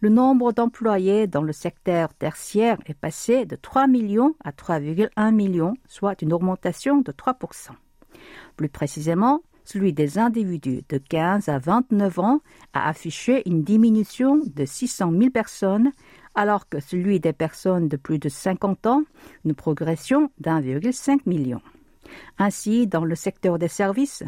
le 0.00 0.08
nombre 0.08 0.52
d'employés 0.52 1.26
dans 1.26 1.42
le 1.42 1.52
secteur 1.52 2.12
tertiaire 2.14 2.78
est 2.86 2.94
passé 2.94 3.46
de 3.46 3.56
3 3.56 3.86
millions 3.86 4.34
à 4.44 4.50
3,1 4.50 5.34
millions, 5.34 5.74
soit 5.86 6.22
une 6.22 6.32
augmentation 6.32 7.00
de 7.00 7.12
3% 7.12 7.70
Plus 8.56 8.68
précisément, 8.68 9.42
celui 9.64 9.92
des 9.92 10.18
individus 10.18 10.82
de 10.88 10.98
15 10.98 11.48
à 11.48 11.58
29 11.58 12.18
ans 12.18 12.40
a 12.74 12.88
affiché 12.88 13.42
une 13.48 13.62
diminution 13.62 14.40
de 14.44 14.64
600 14.64 15.10
000 15.10 15.30
personnes, 15.30 15.90
alors 16.34 16.68
que 16.68 16.80
celui 16.80 17.18
des 17.18 17.32
personnes 17.32 17.88
de 17.88 17.96
plus 17.96 18.18
de 18.18 18.28
50 18.28 18.86
ans, 18.86 19.04
une 19.44 19.54
progression 19.54 20.30
d'1,5 20.38 21.20
million. 21.26 21.62
Ainsi, 22.38 22.86
dans 22.86 23.04
le 23.04 23.14
secteur 23.14 23.58
des 23.58 23.68
services, 23.68 24.22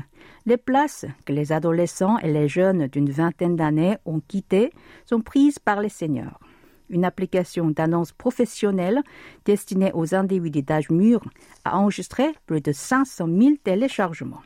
les 0.47 0.57
places 0.57 1.07
que 1.25 1.33
les 1.33 1.53
adolescents 1.53 2.19
et 2.19 2.33
les 2.33 2.49
jeunes 2.49 2.87
d'une 2.87 3.11
vingtaine 3.11 3.57
d'années 3.57 3.97
ont 4.05 4.21
quittées 4.21 4.71
sont 5.05 5.21
prises 5.21 5.59
par 5.59 5.81
les 5.81 5.89
seniors. 5.89 6.41
Une 6.89 7.05
application 7.05 7.71
d'annonce 7.71 8.13
professionnelle 8.13 9.03
destinée 9.45 9.91
aux 9.93 10.15
individus 10.15 10.63
d'âge 10.63 10.91
mûr 10.91 11.21
a 11.65 11.79
enregistré 11.79 12.29
plus 12.47 12.61
de 12.61 12.73
500 12.73 13.27
000 13.27 13.51
téléchargements. 13.63 14.43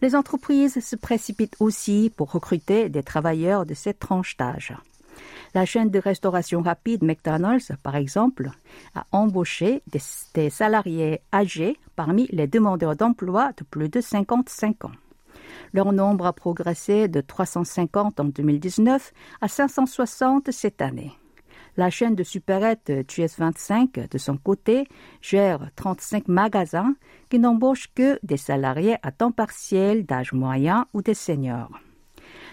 Les 0.00 0.16
entreprises 0.16 0.84
se 0.84 0.96
précipitent 0.96 1.56
aussi 1.60 2.12
pour 2.16 2.32
recruter 2.32 2.88
des 2.88 3.02
travailleurs 3.02 3.66
de 3.66 3.74
cette 3.74 4.00
tranche 4.00 4.36
d'âge. 4.36 4.74
La 5.54 5.66
chaîne 5.66 5.90
de 5.90 5.98
restauration 5.98 6.62
rapide 6.62 7.04
McDonald's, 7.04 7.72
par 7.82 7.96
exemple, 7.96 8.50
a 8.94 9.04
embauché 9.12 9.82
des, 9.86 10.48
salariés 10.50 11.20
âgés 11.32 11.76
parmi 11.94 12.26
les 12.30 12.46
demandeurs 12.46 12.96
d'emploi 12.96 13.52
de 13.58 13.64
plus 13.64 13.90
de 13.90 14.00
55 14.00 14.86
ans. 14.86 14.92
Leur 15.74 15.92
nombre 15.92 16.26
a 16.26 16.32
progressé 16.32 17.08
de 17.08 17.20
350 17.20 18.20
en 18.20 18.24
2019 18.24 19.12
à 19.42 19.48
560 19.48 20.50
cette 20.50 20.80
année. 20.80 21.12
La 21.76 21.90
chaîne 21.90 22.14
de 22.14 22.22
supérettes 22.22 22.90
GS25, 22.90 24.08
de 24.10 24.18
son 24.18 24.36
côté, 24.36 24.86
gère 25.20 25.70
35 25.76 26.28
magasins 26.28 26.94
qui 27.30 27.38
n'embauchent 27.38 27.92
que 27.94 28.18
des 28.22 28.36
salariés 28.36 28.96
à 29.02 29.12
temps 29.12 29.32
partiel 29.32 30.04
d'âge 30.04 30.32
moyen 30.32 30.86
ou 30.92 31.02
des 31.02 31.14
seniors. 31.14 31.70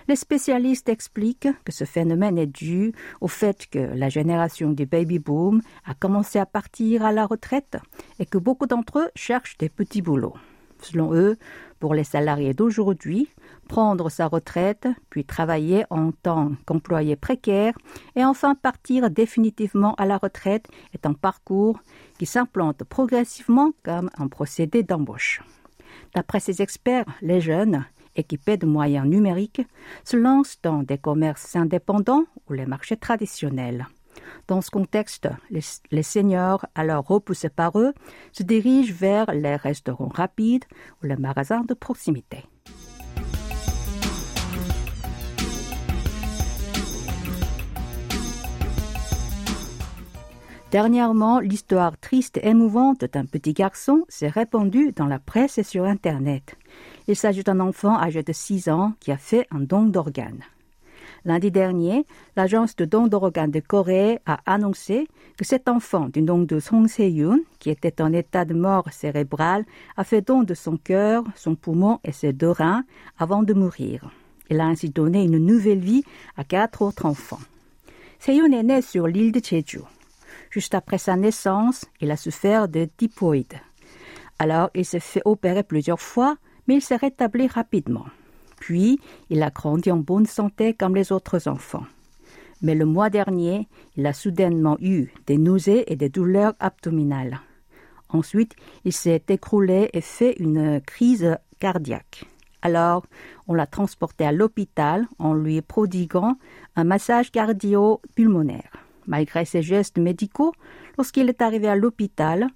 Les 0.10 0.16
spécialistes 0.16 0.90
expliquent 0.90 1.50
que 1.64 1.72
ce 1.72 1.86
phénomène 1.86 2.40
est 2.40 2.48
dû 2.48 2.94
au 3.22 3.28
fait 3.28 3.68
que 3.68 3.78
la 3.78 4.10
génération 4.10 4.72
du 4.72 4.88
baby 4.88 5.20
boom 5.20 5.62
a 5.86 5.94
commencé 5.94 6.40
à 6.40 6.48
partir 6.48 7.06
à 7.06 7.12
la 7.12 7.28
retraite 7.28 7.78
et 8.18 8.26
que 8.26 8.40
beaucoup 8.40 8.66
d'entre 8.66 9.02
eux 9.02 9.10
cherchent 9.14 9.60
des 9.60 9.70
petits 9.70 10.02
boulots. 10.02 10.34
Selon 10.82 11.14
eux, 11.14 11.38
pour 11.80 11.94
les 11.94 12.04
salariés 12.04 12.56
d'aujourd'hui, 12.56 13.30
prendre 13.68 14.10
sa 14.10 14.26
retraite, 14.26 14.88
puis 15.12 15.26
travailler 15.26 15.86
en 15.92 16.12
tant 16.12 16.54
qu'employé 16.66 17.16
précaire 17.16 17.78
et 18.16 18.26
enfin 18.26 18.56
partir 18.56 19.12
définitivement 19.12 19.94
à 19.94 20.08
la 20.08 20.18
retraite 20.18 20.66
est 20.96 21.06
un 21.06 21.14
parcours 21.14 21.80
qui 22.18 22.26
s'implante 22.26 22.84
progressivement 22.84 23.74
comme 23.84 24.10
un 24.18 24.28
procédé 24.28 24.82
d'embauche. 24.82 25.44
D'après 26.16 26.40
ces 26.40 26.64
experts, 26.64 27.06
les 27.22 27.42
jeunes 27.42 27.86
équipés 28.20 28.58
de 28.58 28.66
moyens 28.66 29.08
numériques, 29.08 29.62
se 30.04 30.18
lancent 30.18 30.60
dans 30.62 30.84
des 30.84 30.98
commerces 30.98 31.56
indépendants 31.56 32.26
ou 32.48 32.54
les 32.54 32.66
marchés 32.66 32.98
traditionnels. 32.98 33.88
Dans 34.48 34.62
ce 34.62 34.72
contexte, 34.72 35.28
les, 35.50 36.04
seniors, 36.04 36.66
alors 36.76 37.06
repoussés 37.06 37.50
par 37.50 37.80
eux, 37.80 37.94
se 38.32 38.44
dirigent 38.44 38.94
vers 38.94 39.32
les 39.32 39.56
restaurants 39.56 40.10
rapides 40.10 40.66
ou 41.02 41.08
les 41.08 41.16
magasins 41.16 41.64
de 41.68 41.74
proximité. 41.74 42.46
Dernièrement, 50.72 51.40
l'histoire 51.40 51.98
triste 51.98 52.38
et 52.38 52.48
émouvante 52.48 53.04
d'un 53.06 53.26
petit 53.26 53.54
garçon 53.54 54.06
s'est 54.08 54.28
répandue 54.28 54.92
dans 54.92 55.08
la 55.08 55.18
presse 55.18 55.58
et 55.58 55.64
sur 55.64 55.86
Internet. 55.86 56.59
Il 57.10 57.16
s'agit 57.16 57.44
d'un 57.44 57.60
enfant 57.60 58.00
âgé 58.00 58.22
de 58.22 58.32
6 58.32 58.70
ans 58.70 58.94
qui 59.00 59.12
a 59.12 59.18
fait 59.18 59.48
un 59.50 59.62
don 59.62 59.86
d'organes. 59.86 60.44
Lundi 61.26 61.50
dernier, 61.50 62.06
l'agence 62.36 62.76
de 62.76 62.86
don 62.86 63.08
d'organes 63.08 63.50
de 63.50 63.60
Corée 63.60 64.20
a 64.28 64.40
annoncé 64.46 65.08
que 65.36 65.44
cet 65.44 65.68
enfant 65.68 66.08
du 66.08 66.22
nom 66.22 66.38
de 66.38 66.60
Song 66.60 66.88
Se-yoon, 66.88 67.40
qui 67.58 67.72
était 67.72 68.00
en 68.04 68.14
état 68.14 68.46
de 68.46 68.54
mort 68.54 68.86
cérébrale, 68.92 69.66
a 69.98 70.04
fait 70.04 70.22
don 70.22 70.44
de 70.44 70.54
son 70.54 70.78
cœur, 70.78 71.24
son 71.34 71.56
poumon 71.56 72.00
et 72.04 72.12
ses 72.12 72.32
deux 72.32 72.52
reins 72.52 72.84
avant 73.18 73.42
de 73.42 73.56
mourir. 73.56 74.12
Il 74.52 74.60
a 74.60 74.66
ainsi 74.66 74.92
donné 74.92 75.24
une 75.24 75.40
nouvelle 75.40 75.80
vie 75.80 76.04
à 76.38 76.44
quatre 76.44 76.84
autres 76.84 77.08
enfants. 77.08 77.42
Se-yoon 78.20 78.52
est 78.52 78.62
né 78.62 78.84
sur 78.84 79.08
l'île 79.08 79.32
de 79.32 79.44
Jeju. 79.44 79.82
Juste 80.52 80.76
après 80.76 81.00
sa 81.00 81.16
naissance, 81.16 81.86
il 82.02 82.12
a 82.12 82.18
souffert 82.18 82.68
de 82.68 82.86
typhoïde. 82.86 83.56
Alors, 84.38 84.70
il 84.76 84.86
s'est 84.86 85.00
fait 85.00 85.24
opérer 85.26 85.64
plusieurs 85.64 86.00
fois, 86.00 86.38
mais 86.70 86.76
il 86.76 86.82
s'est 86.82 86.98
rétabli 86.98 87.48
rapidement. 87.48 88.06
Puis, 88.58 89.00
il 89.32 89.42
a 89.42 89.50
grandi 89.50 89.90
en 89.92 89.98
bonne 89.98 90.28
santé 90.28 90.76
comme 90.76 90.94
les 90.94 91.12
autres 91.12 91.48
enfants. 91.48 91.88
Mais 92.62 92.76
le 92.76 92.86
mois 92.86 93.10
dernier, 93.10 93.68
il 93.98 94.06
a 94.06 94.14
soudainement 94.14 94.78
eu 94.80 95.12
des 95.26 95.40
nausées 95.40 95.92
et 95.92 95.96
des 95.96 96.10
douleurs 96.10 96.54
abdominales. 96.60 97.40
Ensuite, 98.10 98.56
il 98.86 98.94
s'est 98.94 99.24
écroulé 99.30 99.90
et 99.94 100.02
fait 100.02 100.36
une 100.38 100.80
crise 100.82 101.38
cardiaque. 101.60 102.26
Alors, 102.62 103.04
on 103.48 103.56
l'a 103.56 103.66
transporté 103.66 104.24
à 104.24 104.32
l'hôpital 104.32 105.08
en 105.18 105.34
lui 105.34 105.64
prodiguant 105.64 106.36
un 106.76 106.84
massage 106.84 107.32
cardio-pulmonaire. 107.32 108.74
Malgré 109.08 109.44
ses 109.44 109.64
gestes 109.64 109.98
médicaux, 109.98 110.54
lorsqu'il 111.00 111.30
est 111.30 111.42
arrivé 111.42 111.68
à 111.68 111.76
l'hôpital, 111.76 112.48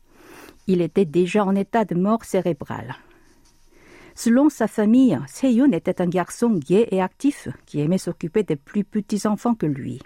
il 0.68 0.82
était 0.82 1.06
déjà 1.06 1.44
en 1.44 1.56
état 1.56 1.84
de 1.84 1.96
mort 1.96 2.24
cérébrale. 2.26 2.94
Selon 4.16 4.50
sa 4.50 4.68
famille, 4.68 5.18
Seyun 5.28 5.72
était 5.72 6.02
un 6.02 6.08
garçon 6.08 6.50
gai 6.50 6.88
et 6.92 7.02
actif 7.02 7.48
qui 7.66 7.82
aimait 7.82 7.98
s'occuper 7.98 8.44
des 8.44 8.56
plus 8.56 8.84
petits 8.84 9.26
enfants 9.28 9.56
que 9.56 9.66
lui. 9.66 10.00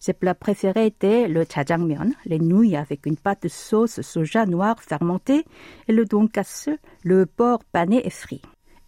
Ses 0.00 0.14
plats 0.14 0.34
préférés 0.34 0.86
étaient 0.86 1.28
le 1.28 1.44
jajangmyeon, 1.44 2.12
les 2.24 2.38
nouilles 2.38 2.76
avec 2.76 3.06
une 3.06 3.18
pâte 3.18 3.42
de 3.42 3.48
sauce 3.48 4.00
soja 4.00 4.46
noire 4.46 4.82
fermentée, 4.82 5.44
et 5.88 5.92
le 5.92 6.06
donkasu, 6.06 6.78
le 7.04 7.26
porc 7.26 7.64
pané 7.64 8.04
et 8.06 8.10
frit. 8.10 8.42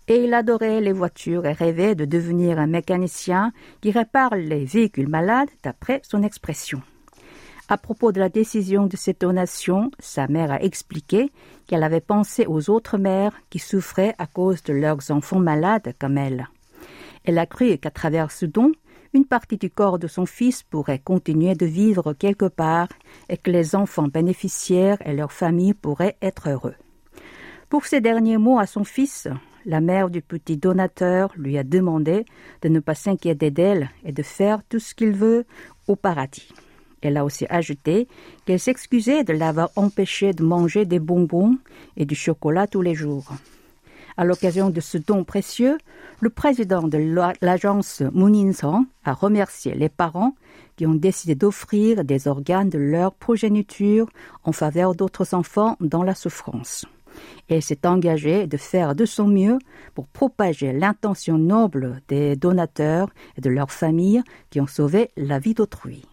Et 0.09 0.25
il 0.25 0.35
adorait 0.35 0.81
les 0.81 0.93
voitures 0.93 1.47
et 1.47 1.53
rêvait 1.53 1.95
de 1.95 2.07
devenir 2.07 2.59
un 2.59 2.67
mécanicien 2.67 3.53
qui 3.81 3.91
répare 3.91 4.35
les 4.35 4.65
véhicules 4.65 5.09
malades, 5.09 5.51
d'après 5.63 6.01
son 6.03 6.23
expression. 6.23 6.83
À 7.69 7.79
propos 7.79 8.13
de 8.13 8.21
la 8.21 8.29
décision 8.29 8.87
de 8.87 8.97
cette 8.97 9.21
donation, 9.21 9.91
sa 9.99 10.27
mère 10.27 10.51
a 10.51 10.63
expliqué 10.63 11.31
qu'elle 11.67 11.85
avait 11.85 12.01
pensé 12.01 12.45
aux 12.47 12.71
autres 12.71 12.99
mères 12.99 13.35
qui 13.51 13.59
souffraient 13.59 14.15
à 14.19 14.27
cause 14.27 14.63
de 14.65 14.73
leurs 14.73 15.11
enfants 15.11 15.39
malades 15.39 15.95
comme 15.99 16.19
elle. 16.19 16.49
Elle 17.25 17.39
a 17.39 17.47
cru 17.47 17.79
qu'à 17.79 17.91
travers 17.91 18.33
ce 18.33 18.47
don, 18.47 18.73
une 19.15 19.27
partie 19.27 19.59
du 19.59 19.71
corps 19.71 19.99
de 19.99 20.09
son 20.09 20.27
fils 20.27 20.63
pourrait 20.63 20.99
continuer 20.99 21.55
de 21.55 21.67
vivre 21.67 22.15
quelque 22.15 22.47
part 22.47 22.89
et 23.29 23.37
que 23.37 23.51
les 23.51 23.77
enfants 23.77 24.09
bénéficiaires 24.09 24.99
et 25.05 25.15
leurs 25.15 25.33
familles 25.33 25.75
pourraient 25.75 26.17
être 26.21 26.49
heureux. 26.49 26.75
Pour 27.69 27.87
ces 27.87 28.01
derniers 28.01 28.39
mots 28.39 28.59
à 28.59 28.67
son 28.67 28.85
fils, 28.85 29.29
la 29.65 29.81
mère 29.81 30.11
du 30.11 30.21
petit 30.21 30.57
donateur 30.57 31.33
lui 31.37 31.57
a 31.59 31.63
demandé 31.63 32.25
de 32.63 32.69
ne 32.69 32.81
pas 32.81 32.95
s'inquiéter 32.95 33.51
d'elle 33.51 33.91
et 34.05 34.13
de 34.13 34.23
faire 34.23 34.63
tout 34.69 34.81
ce 34.81 34.95
qu'il 34.95 35.13
veut 35.13 35.47
au 35.87 35.95
paradis. 35.95 36.49
Elle 37.03 37.17
a 37.17 37.25
aussi 37.25 37.47
ajouté 37.51 38.09
qu'elle 38.47 38.61
s'excusait 38.61 39.25
de 39.25 39.33
l'avoir 39.33 39.71
empêché 39.77 40.33
de 40.33 40.45
manger 40.45 40.85
des 40.85 41.01
bonbons 41.01 41.59
et 41.97 42.05
du 42.05 42.15
chocolat 42.15 42.67
tous 42.67 42.83
les 42.83 42.95
jours. 42.95 43.33
À 44.17 44.25
l'occasion 44.25 44.71
de 44.71 44.81
ce 44.81 44.99
don 44.99 45.25
précieux, 45.25 45.79
le 46.21 46.31
président 46.31 46.87
de 46.87 46.99
l'agence 47.41 48.03
Mooninsong 48.13 48.85
a 49.05 49.15
remercié 49.15 49.75
les 49.75 49.89
parents 49.89 50.35
qui 50.77 50.87
ont 50.87 50.95
décidé 50.95 51.35
d'offrir 51.35 52.05
des 52.05 52.29
organes 52.29 52.69
de 52.69 52.79
leur 52.79 53.15
progéniture 53.15 54.09
en 54.45 54.53
faveur 54.53 54.95
d'autres 54.95 55.35
enfants 55.35 55.77
dans 55.81 56.03
la 56.03 56.15
souffrance. 56.15 56.85
Elle 57.49 57.63
s'est 57.63 57.87
engagée 57.87 58.47
de 58.47 58.57
faire 58.57 58.95
de 58.95 59.05
son 59.05 59.29
mieux 59.29 59.59
pour 59.95 60.07
propager 60.09 60.73
l'intention 60.73 61.39
noble 61.39 62.01
des 62.09 62.37
donateurs 62.37 63.11
et 63.37 63.41
de 63.41 63.51
leurs 63.51 63.73
familles 63.73 64.23
qui 64.51 64.61
ont 64.61 64.67
sauvé 64.67 65.11
la 65.17 65.39
vie 65.39 65.55
d'autrui. 65.55 66.05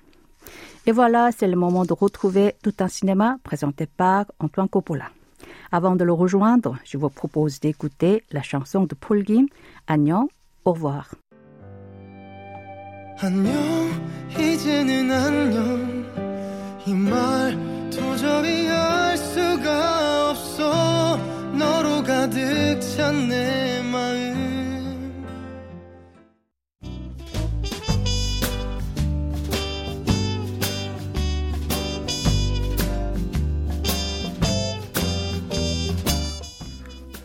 Et 0.86 0.92
voilà, 0.92 1.32
c'est 1.32 1.48
le 1.48 1.56
moment 1.56 1.86
de 1.86 1.94
retrouver 1.94 2.56
tout 2.64 2.74
un 2.80 2.88
cinéma 2.88 3.38
présenté 3.44 3.86
par 3.86 4.26
Antoine 4.40 4.70
Coppola. 4.70 5.10
Avant 5.72 5.96
de 5.96 6.04
le 6.04 6.14
rejoindre, 6.14 6.78
je 6.84 6.98
vous 6.98 7.10
propose 7.10 7.60
d'écouter 7.60 8.24
la 8.32 8.42
chanson 8.42 8.86
de 8.86 8.96
Paul 8.96 9.24
Gim, 9.26 9.46
Agnon, 9.88 10.30
au 10.66 10.74
revoir. 10.74 11.14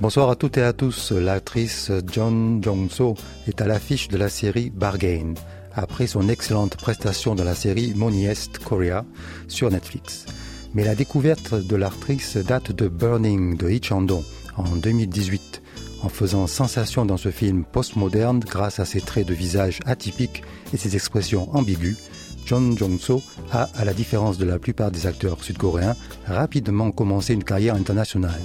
Bonsoir 0.04 0.28
à 0.28 0.36
toutes 0.36 0.58
et 0.58 0.62
à 0.62 0.74
tous. 0.74 1.12
L'actrice 1.12 1.90
John 2.12 2.62
Jong-so 2.62 3.14
est 3.48 3.62
à 3.62 3.66
l'affiche 3.66 4.08
de 4.08 4.18
la 4.18 4.28
série 4.28 4.68
Bargain, 4.68 5.32
après 5.72 6.06
son 6.06 6.28
excellente 6.28 6.76
prestation 6.76 7.34
dans 7.34 7.42
la 7.42 7.54
série 7.54 7.94
Moneyest 7.96 8.58
Korea 8.58 9.06
sur 9.48 9.70
Netflix. 9.70 10.26
Mais 10.74 10.84
la 10.84 10.94
découverte 10.94 11.54
de 11.54 11.74
l'actrice 11.74 12.36
date 12.36 12.70
de 12.70 12.86
Burning 12.86 13.56
de 13.56 13.66
Lee 13.66 13.80
Chandong 13.82 14.22
en 14.58 14.76
2018, 14.76 15.62
en 16.02 16.10
faisant 16.10 16.46
sensation 16.48 17.06
dans 17.06 17.16
ce 17.16 17.30
film 17.30 17.64
postmoderne 17.64 18.40
grâce 18.40 18.80
à 18.80 18.84
ses 18.84 19.00
traits 19.00 19.26
de 19.26 19.32
visage 19.32 19.80
atypiques 19.86 20.42
et 20.74 20.76
ses 20.76 20.96
expressions 20.96 21.48
ambiguës. 21.56 21.96
John 22.44 22.76
Jong-so 22.76 23.22
a, 23.52 23.70
à 23.74 23.86
la 23.86 23.94
différence 23.94 24.36
de 24.36 24.44
la 24.44 24.58
plupart 24.58 24.90
des 24.90 25.06
acteurs 25.06 25.42
sud-coréens, 25.42 25.96
rapidement 26.26 26.90
commencé 26.90 27.32
une 27.32 27.42
carrière 27.42 27.74
internationale. 27.74 28.42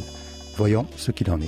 Voyons 0.59 0.85
ce 0.97 1.11
qu'il 1.11 1.31
en 1.31 1.39
est. 1.39 1.47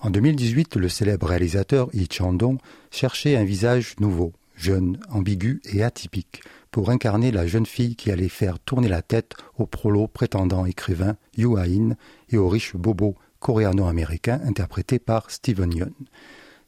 En 0.00 0.10
2018, 0.10 0.74
le 0.74 0.88
célèbre 0.88 1.28
réalisateur 1.28 1.88
Lee 1.92 2.08
Chandong 2.10 2.58
cherchait 2.90 3.36
un 3.36 3.44
visage 3.44 3.94
nouveau, 4.00 4.32
jeune, 4.56 4.98
ambigu 5.08 5.60
et 5.72 5.84
atypique, 5.84 6.40
pour 6.72 6.90
incarner 6.90 7.30
la 7.30 7.46
jeune 7.46 7.64
fille 7.64 7.94
qui 7.94 8.10
allait 8.10 8.28
faire 8.28 8.58
tourner 8.58 8.88
la 8.88 9.02
tête 9.02 9.36
au 9.56 9.66
prolo 9.66 10.08
prétendant 10.08 10.66
écrivain 10.66 11.14
Yu 11.36 11.56
Ha-in 11.56 11.94
et 12.30 12.38
au 12.38 12.48
riche 12.48 12.74
bobo 12.74 13.14
coréano-américain 13.38 14.40
interprété 14.44 14.98
par 14.98 15.30
Steven 15.30 15.72
Yeun. 15.72 15.92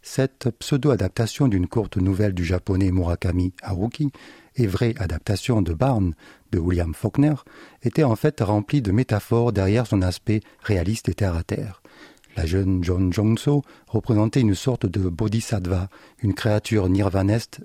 Cette 0.03 0.51
pseudo-adaptation 0.51 1.49
d'une 1.49 1.67
courte 1.67 1.97
nouvelle 1.97 2.33
du 2.33 2.45
japonais 2.45 2.93
Murakami 2.93 3.53
Haruki 3.61 4.13
et 4.57 4.67
vraie 4.67 4.95
adaptation 4.99 5.63
de 5.63 5.75
Barnes 5.75 6.15
de 6.53 6.59
William 6.59 6.95
Faulkner 6.95 7.35
était 7.83 8.05
en 8.05 8.17
fait 8.17 8.41
remplie 8.41 8.83
de 8.83 8.93
métaphores 8.93 9.53
derrière 9.53 9.87
son 9.87 10.03
aspect 10.03 10.41
réaliste 10.63 11.09
et 11.09 11.15
terre 11.15 11.37
à 11.37 11.43
terre. 11.43 11.83
La 12.37 12.47
jeune 12.47 12.83
John 12.85 13.13
Jong-so 13.13 13.63
représentait 13.87 14.41
une 14.41 14.55
sorte 14.55 14.87
de 14.87 15.09
bodhisattva, 15.09 15.89
une 16.23 16.35
créature 16.35 16.89
nirvanesque 16.89 17.61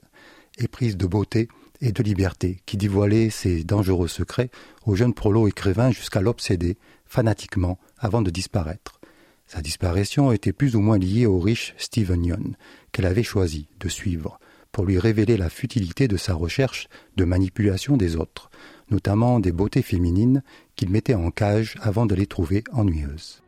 éprise 0.57 0.97
de 0.97 1.05
beauté 1.05 1.47
et 1.81 1.91
de 1.91 2.03
liberté, 2.03 2.61
qui 2.65 2.77
dévoilait 2.77 3.29
ses 3.29 3.63
dangereux 3.63 4.07
secrets 4.07 4.49
au 4.85 4.95
jeune 4.95 5.13
prolo 5.13 5.47
écrivain 5.47 5.91
jusqu'à 5.91 6.21
l'obséder 6.21 6.77
fanatiquement 7.05 7.77
avant 7.99 8.21
de 8.21 8.31
disparaître. 8.31 8.99
Sa 9.47 9.61
disparition 9.61 10.31
était 10.31 10.53
plus 10.53 10.75
ou 10.75 10.81
moins 10.81 10.97
liée 10.97 11.27
au 11.27 11.39
riche 11.39 11.75
Stephen 11.77 12.25
Yeun, 12.25 12.55
qu'elle 12.91 13.05
avait 13.05 13.23
choisi 13.23 13.67
de 13.79 13.89
suivre, 13.89 14.39
pour 14.75 14.85
lui 14.85 14.99
révéler 14.99 15.37
la 15.37 15.49
futilité 15.49 16.09
de 16.09 16.17
sa 16.17 16.33
recherche 16.33 16.89
de 17.15 17.23
manipulation 17.23 17.95
des 17.95 18.17
autres, 18.17 18.49
notamment 18.91 19.39
des 19.39 19.53
beautés 19.53 19.81
féminines 19.81 20.43
qu'il 20.75 20.89
mettait 20.89 21.13
en 21.13 21.31
cage 21.31 21.77
avant 21.81 22.05
de 22.05 22.13
les 22.13 22.27
trouver 22.27 22.65
ennuyeuses. 22.73 23.41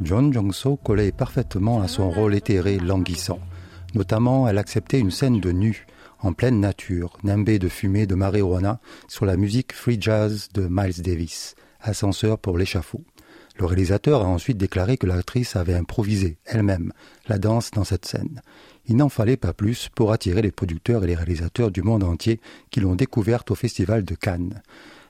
John 0.00 0.32
Jong-so 0.32 0.76
collait 0.78 1.12
parfaitement 1.12 1.80
à 1.80 1.86
son 1.86 2.10
rôle 2.10 2.34
éthéré 2.34 2.78
languissant. 2.80 3.38
Notamment, 3.94 4.48
elle 4.48 4.58
acceptait 4.58 4.98
une 4.98 5.12
scène 5.12 5.38
de 5.38 5.52
nu 5.52 5.86
en 6.20 6.32
pleine 6.32 6.60
nature, 6.60 7.18
nimbée 7.22 7.58
de 7.58 7.68
fumée 7.68 8.06
de 8.06 8.14
marijuana, 8.14 8.80
sur 9.08 9.26
la 9.26 9.36
musique 9.36 9.72
free 9.72 9.98
jazz 10.00 10.48
de 10.54 10.66
Miles 10.70 11.02
Davis, 11.02 11.54
ascenseur 11.80 12.38
pour 12.38 12.58
l'échafaud. 12.58 13.04
Le 13.58 13.64
réalisateur 13.64 14.22
a 14.22 14.26
ensuite 14.26 14.58
déclaré 14.58 14.98
que 14.98 15.06
l'actrice 15.06 15.56
avait 15.56 15.74
improvisé 15.74 16.36
elle-même 16.44 16.92
la 17.26 17.38
danse 17.38 17.70
dans 17.70 17.84
cette 17.84 18.04
scène. 18.04 18.42
Il 18.86 18.96
n'en 18.96 19.08
fallait 19.08 19.38
pas 19.38 19.54
plus 19.54 19.88
pour 19.94 20.12
attirer 20.12 20.42
les 20.42 20.52
producteurs 20.52 21.04
et 21.04 21.06
les 21.06 21.14
réalisateurs 21.14 21.70
du 21.70 21.82
monde 21.82 22.04
entier 22.04 22.40
qui 22.70 22.80
l'ont 22.80 22.94
découverte 22.94 23.50
au 23.50 23.54
Festival 23.54 24.04
de 24.04 24.14
Cannes. 24.14 24.62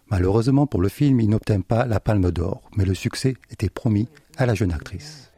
Malheureusement 0.08 0.66
pour 0.66 0.80
le 0.80 0.88
film, 0.88 1.20
il 1.20 1.28
n'obtint 1.28 1.60
pas 1.60 1.86
la 1.86 1.98
Palme 1.98 2.30
d'Or, 2.30 2.62
mais 2.76 2.84
le 2.84 2.94
succès 2.94 3.36
était 3.50 3.68
promis 3.68 4.08
à 4.36 4.46
la 4.46 4.54
jeune 4.54 4.72
actrice. 4.72 5.32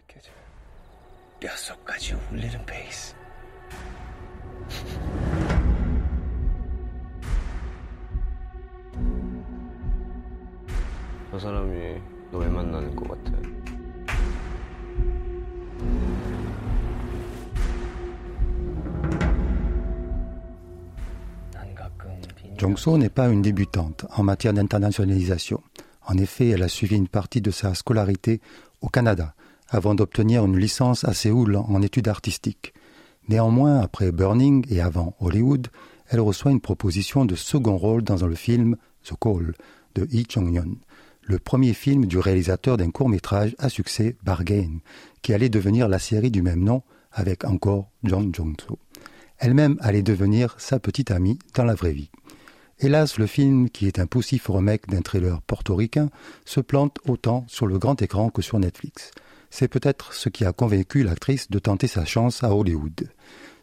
뼛속까지 11.38 11.38
울리는 11.38 11.38
베이스. 11.38 11.38
저 11.38 11.40
사람이 11.40 12.02
너 12.32 12.40
왜 12.40 12.48
만나는 12.48 12.96
것 12.96 13.08
같아? 13.08 13.32
난 21.54 21.76
가끔 21.76 22.10
빈 22.36 22.58
Jongso 22.58 22.98
n'est 22.98 23.10
pas 23.14 23.30
une 23.30 23.42
débutante 23.42 24.06
en 24.16 24.24
matière 24.24 24.54
d'internationalisation. 24.54 25.62
En 26.06 26.18
effet, 26.18 26.50
elle 26.50 26.64
a 26.64 26.68
suivi 26.68 26.96
une 26.96 27.08
partie 27.08 27.42
de 27.42 27.52
sa 27.52 27.74
scolarité 27.76 28.42
au 28.82 28.90
Canada 28.90 29.34
avant 29.70 29.96
d'obtenir 29.96 30.46
une 30.46 30.58
licence 30.58 31.04
à 31.04 31.14
Séoul 31.14 31.56
en 31.56 31.82
études 31.82 32.08
artistiques. 32.08 32.74
Néanmoins, 33.30 33.80
après 33.80 34.12
Burning 34.12 34.66
et 34.70 34.82
avant 34.82 35.16
Hollywood, 35.20 35.68
elle 36.10 36.20
reçoit 36.20 36.52
une 36.52 36.60
proposition 36.62 37.26
de 37.26 37.36
second 37.36 37.78
rôle 37.78 38.04
dans 38.04 38.26
le 38.28 38.36
film 38.36 38.76
The 39.04 39.14
Call 39.20 39.54
de 39.96 40.04
Lee 40.04 40.26
Chong-yeon, 40.30 40.76
le 41.29 41.39
premier 41.39 41.75
film 41.75 42.07
du 42.07 42.19
réalisateur 42.19 42.79
d'un 42.79 42.91
court-métrage 42.91 43.55
à 43.59 43.69
succès 43.69 44.17
Bargain, 44.25 44.79
qui 45.21 45.35
allait 45.35 45.51
devenir 45.51 45.87
la 45.87 45.99
série 45.99 46.31
du 46.31 46.41
même 46.41 46.65
nom 46.65 46.83
avec 47.13 47.45
encore 47.45 47.91
John 48.03 48.35
Jong-so. 48.35 48.79
Elle-même 49.37 49.77
allait 49.81 50.03
devenir 50.03 50.55
sa 50.59 50.81
petite 50.81 51.11
amie 51.11 51.39
dans 51.55 51.65
la 51.65 51.75
vraie 51.75 51.93
vie. 51.93 52.11
Hélas, 52.79 53.19
le 53.19 53.27
film, 53.27 53.69
qui 53.69 53.87
est 53.87 53.99
un 53.99 54.07
poussif 54.07 54.47
remake 54.49 54.89
d'un 54.89 55.03
thriller 55.03 55.43
portoricain, 55.43 56.09
se 56.47 56.61
plante 56.61 56.99
autant 57.07 57.45
sur 57.47 57.67
le 57.67 57.79
grand 57.79 58.01
écran 58.01 58.31
que 58.31 58.41
sur 58.41 58.59
Netflix. 58.59 59.11
C'est 59.51 59.69
peut-être 59.69 60.15
ce 60.15 60.31
qui 60.31 60.47
a 60.47 60.53
convaincu 60.55 61.03
l'actrice 61.03 61.51
de 61.51 61.59
tenter 61.59 61.89
sa 61.89 62.07
chance 62.07 62.43
à 62.43 62.55
Hollywood. 62.55 63.11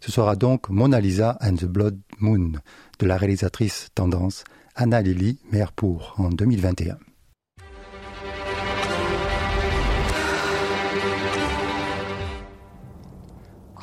Ce 0.02 0.12
sera 0.12 0.36
donc 0.36 0.70
Mona 0.70 1.00
Lisa 1.00 1.40
and 1.42 1.56
the 1.56 1.66
Blood 1.66 2.00
Moon 2.20 2.52
de 3.00 3.06
la 3.08 3.18
réalisatrice 3.18 3.88
tendance 3.96 4.44
Anna 4.76 5.02
Lily 5.02 5.40
Merpour 5.52 6.14
en 6.18 6.30
2021. 6.30 6.98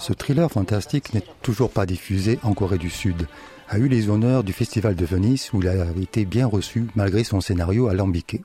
Ce 0.02 0.12
thriller 0.12 0.50
fantastique 0.50 1.14
n'est 1.14 1.22
toujours 1.42 1.70
pas 1.70 1.86
diffusé 1.86 2.40
en 2.42 2.54
Corée 2.54 2.76
du 2.76 2.90
Sud. 2.90 3.28
A 3.68 3.78
eu 3.78 3.86
les 3.86 4.10
honneurs 4.10 4.42
du 4.42 4.52
Festival 4.52 4.96
de 4.96 5.04
Venise 5.04 5.50
où 5.52 5.62
il 5.62 5.68
a 5.68 5.86
été 5.92 6.24
bien 6.24 6.48
reçu 6.48 6.88
malgré 6.96 7.22
son 7.22 7.40
scénario 7.40 7.86
alambiqué. 7.86 8.42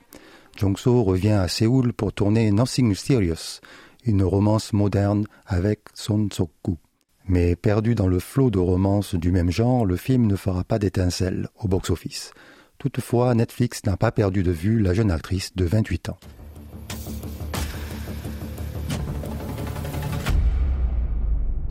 Jong-so 0.56 1.04
revient 1.04 1.32
à 1.32 1.48
Séoul 1.48 1.94
pour 1.94 2.14
tourner 2.14 2.52
Nothing 2.52 2.90
Mysterious, 2.90 3.60
une 4.06 4.22
romance 4.22 4.72
moderne 4.72 5.26
avec 5.48 5.80
Son 5.96 6.30
Sok-gu. 6.32 6.76
Mais 7.28 7.56
perdu 7.56 7.96
dans 7.96 8.08
le 8.08 8.20
flot 8.20 8.52
de 8.52 8.60
romances 8.60 9.16
du 9.16 9.32
même 9.32 9.50
genre, 9.50 9.84
le 9.84 9.96
film 9.96 10.28
ne 10.28 10.36
fera 10.36 10.64
pas 10.64 10.78
d'étincelle 10.78 11.50
au 11.60 11.68
box-office. 11.68 12.34
Toutefois, 12.78 13.34
Netflix 13.34 13.84
n'a 13.84 13.98
pas 13.98 14.12
perdu 14.12 14.44
de 14.44 14.52
vue 14.52 14.80
la 14.80 14.94
jeune 14.94 15.10
actrice 15.10 15.56
de 15.56 15.66
28 15.66 16.10
ans. 16.10 16.20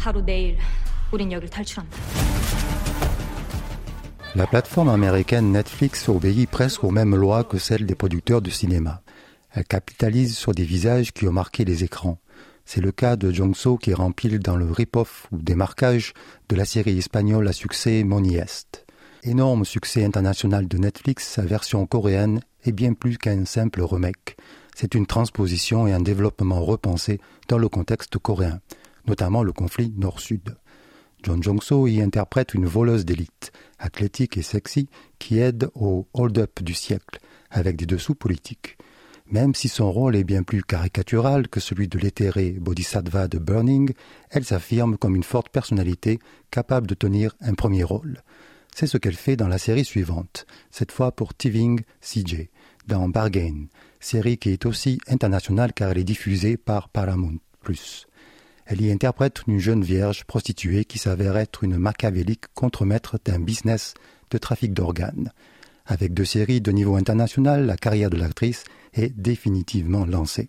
바로 0.06 0.24
내일 0.24 0.58
우린 1.12 1.32
여길 1.32 1.50
탈출한다. 1.50 1.98
La 4.34 4.48
plateforme 4.48 4.90
américaine 4.90 5.52
Netflix 5.52 6.08
obéit 6.08 6.48
presque 6.50 6.86
aux 6.86 6.92
mêmes 6.92 7.16
lois 7.16 7.44
que 7.44 7.58
celles 7.58 7.86
des 7.86 7.96
producteurs 7.96 8.42
de 8.42 8.50
cinéma. 8.50 9.02
Elle 9.54 9.66
capitalise 9.66 10.38
sur 10.38 10.54
des 10.54 10.64
visages 10.64 11.12
qui 11.12 11.28
ont 11.28 11.34
marqué 11.34 11.66
les 11.66 11.84
écrans. 11.84 12.18
C'est 12.64 12.80
le 12.80 12.94
cas 12.94 13.18
de 13.18 13.32
Jong-so 13.32 13.78
qui 13.78 13.94
rempile 13.94 14.40
dans 14.40 14.56
le 14.56 14.72
rip-off 14.72 15.28
ou 15.34 15.38
démarquage 15.38 16.14
de 16.48 16.56
la 16.56 16.64
série 16.64 16.98
espagnole 16.98 17.48
à 17.50 17.52
succès 17.52 18.06
Money 18.06 18.36
Est. 18.36 18.86
Énorme 19.24 19.66
succès 19.66 20.06
international 20.06 20.70
de 20.70 20.78
Netflix, 20.78 21.28
sa 21.28 21.42
version 21.42 21.86
coréenne 21.86 22.40
est 22.64 22.72
bien 22.72 22.94
plus 22.94 23.18
qu'un 23.18 23.44
simple 23.44 23.82
remake. 23.82 24.38
C'est 24.74 24.96
une 24.96 25.06
transposition 25.06 25.88
et 25.88 25.92
un 25.92 26.00
développement 26.00 26.64
repensé 26.64 27.20
dans 27.50 27.58
le 27.58 27.68
contexte 27.68 28.18
coréen, 28.18 28.62
notamment 29.07 29.43
le 29.43 29.53
conflit 29.53 29.93
nord-sud. 29.97 30.57
John 31.23 31.43
Jong-so 31.43 31.87
y 31.87 32.01
interprète 32.03 32.55
une 32.55 32.67
voleuse 32.67 33.05
d'élite, 33.05 33.53
athlétique 33.79 34.37
et 34.37 34.43
sexy, 34.43 34.89
qui 35.19 35.39
aide 35.39 35.69
au 35.75 36.07
hold-up 36.13 36.63
du 36.63 36.75
siècle, 36.75 37.19
avec 37.51 37.77
des 37.77 37.87
dessous 37.87 38.15
politiques. 38.15 38.77
Même 39.29 39.55
si 39.55 39.69
son 39.69 39.91
rôle 39.91 40.15
est 40.15 40.25
bien 40.25 40.45
plus 40.45 40.63
caricatural 40.63 41.49
que 41.49 41.59
celui 41.59 41.89
de 41.89 41.99
l'éthéré 41.99 42.51
Bodhisattva 42.53 43.27
de 43.27 43.39
Burning, 43.39 43.93
elle 44.31 44.45
s'affirme 44.45 44.97
comme 44.97 45.17
une 45.17 45.25
forte 45.25 45.49
personnalité 45.49 46.21
capable 46.53 46.87
de 46.87 46.95
tenir 46.95 47.35
un 47.41 47.55
premier 47.55 47.83
rôle. 47.83 48.23
C'est 48.73 48.87
ce 48.87 48.99
qu'elle 48.99 49.17
fait 49.17 49.37
dans 49.37 49.49
la 49.49 49.59
série 49.59 49.85
suivante, 49.85 50.47
cette 50.71 50.93
fois 50.93 51.11
pour 51.11 51.35
Tiving 51.35 51.81
CJ, 52.01 52.51
dans 52.87 53.09
Bargain, 53.09 53.67
série 53.99 54.39
qui 54.39 54.51
est 54.51 54.65
aussi 54.65 55.01
internationale 55.09 55.73
car 55.73 55.91
elle 55.91 55.99
est 55.99 56.05
diffusée 56.05 56.57
par 56.57 56.89
Paramount+. 56.89 57.41
Elle 58.67 58.83
y 58.83 58.91
interprète 58.91 59.43
une 59.47 59.61
jeune 59.61 59.83
vierge 59.83 60.25
prostituée 60.25 60.85
qui 60.85 60.99
s'avère 60.99 61.37
être 61.37 61.63
une 61.63 61.79
machiavélique 61.79 62.47
contremaître 62.55 63.17
d'un 63.25 63.39
business 63.39 63.95
de 64.31 64.39
trafic 64.39 64.73
d'organes. 64.73 65.33
Avec 65.87 66.13
deux 66.13 66.25
séries 66.25 66.61
de 66.61 66.73
niveau 66.73 66.97
international, 66.97 67.65
la 67.65 67.77
carrière 67.77 68.11
de 68.11 68.17
l'actrice 68.17 68.65
est 68.93 69.17
définitivement 69.17 70.05
lancée. 70.05 70.49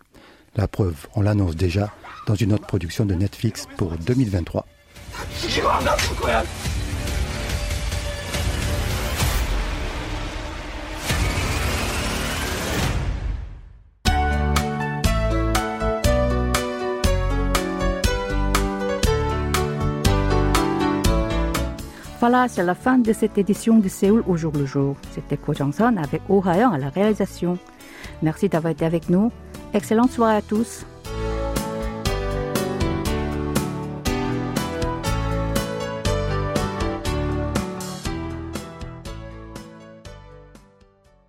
La 0.56 0.66
preuve, 0.66 1.06
on 1.14 1.22
l'annonce 1.22 1.54
déjà 1.54 1.94
dans 2.26 2.34
une 2.34 2.52
autre 2.52 2.66
production 2.66 3.06
de 3.06 3.14
Netflix 3.14 3.68
pour 3.76 3.96
2023. 3.96 4.66
Voilà, 22.30 22.46
c'est 22.46 22.62
la 22.62 22.74
fin 22.74 22.98
de 22.98 23.10
cette 23.14 23.38
édition 23.38 23.78
de 23.78 23.88
Séoul 23.88 24.22
au 24.26 24.36
jour 24.36 24.52
le 24.54 24.66
jour. 24.66 24.96
C'était 25.14 25.38
Ko 25.38 25.54
Jong-son 25.54 25.96
avec 25.96 26.20
Oh 26.28 26.42
à 26.44 26.76
la 26.76 26.90
réalisation. 26.90 27.56
Merci 28.20 28.50
d'avoir 28.50 28.72
été 28.72 28.84
avec 28.84 29.08
nous. 29.08 29.32
Excellente 29.72 30.10
soirée 30.10 30.36
à 30.36 30.42
tous. 30.42 30.84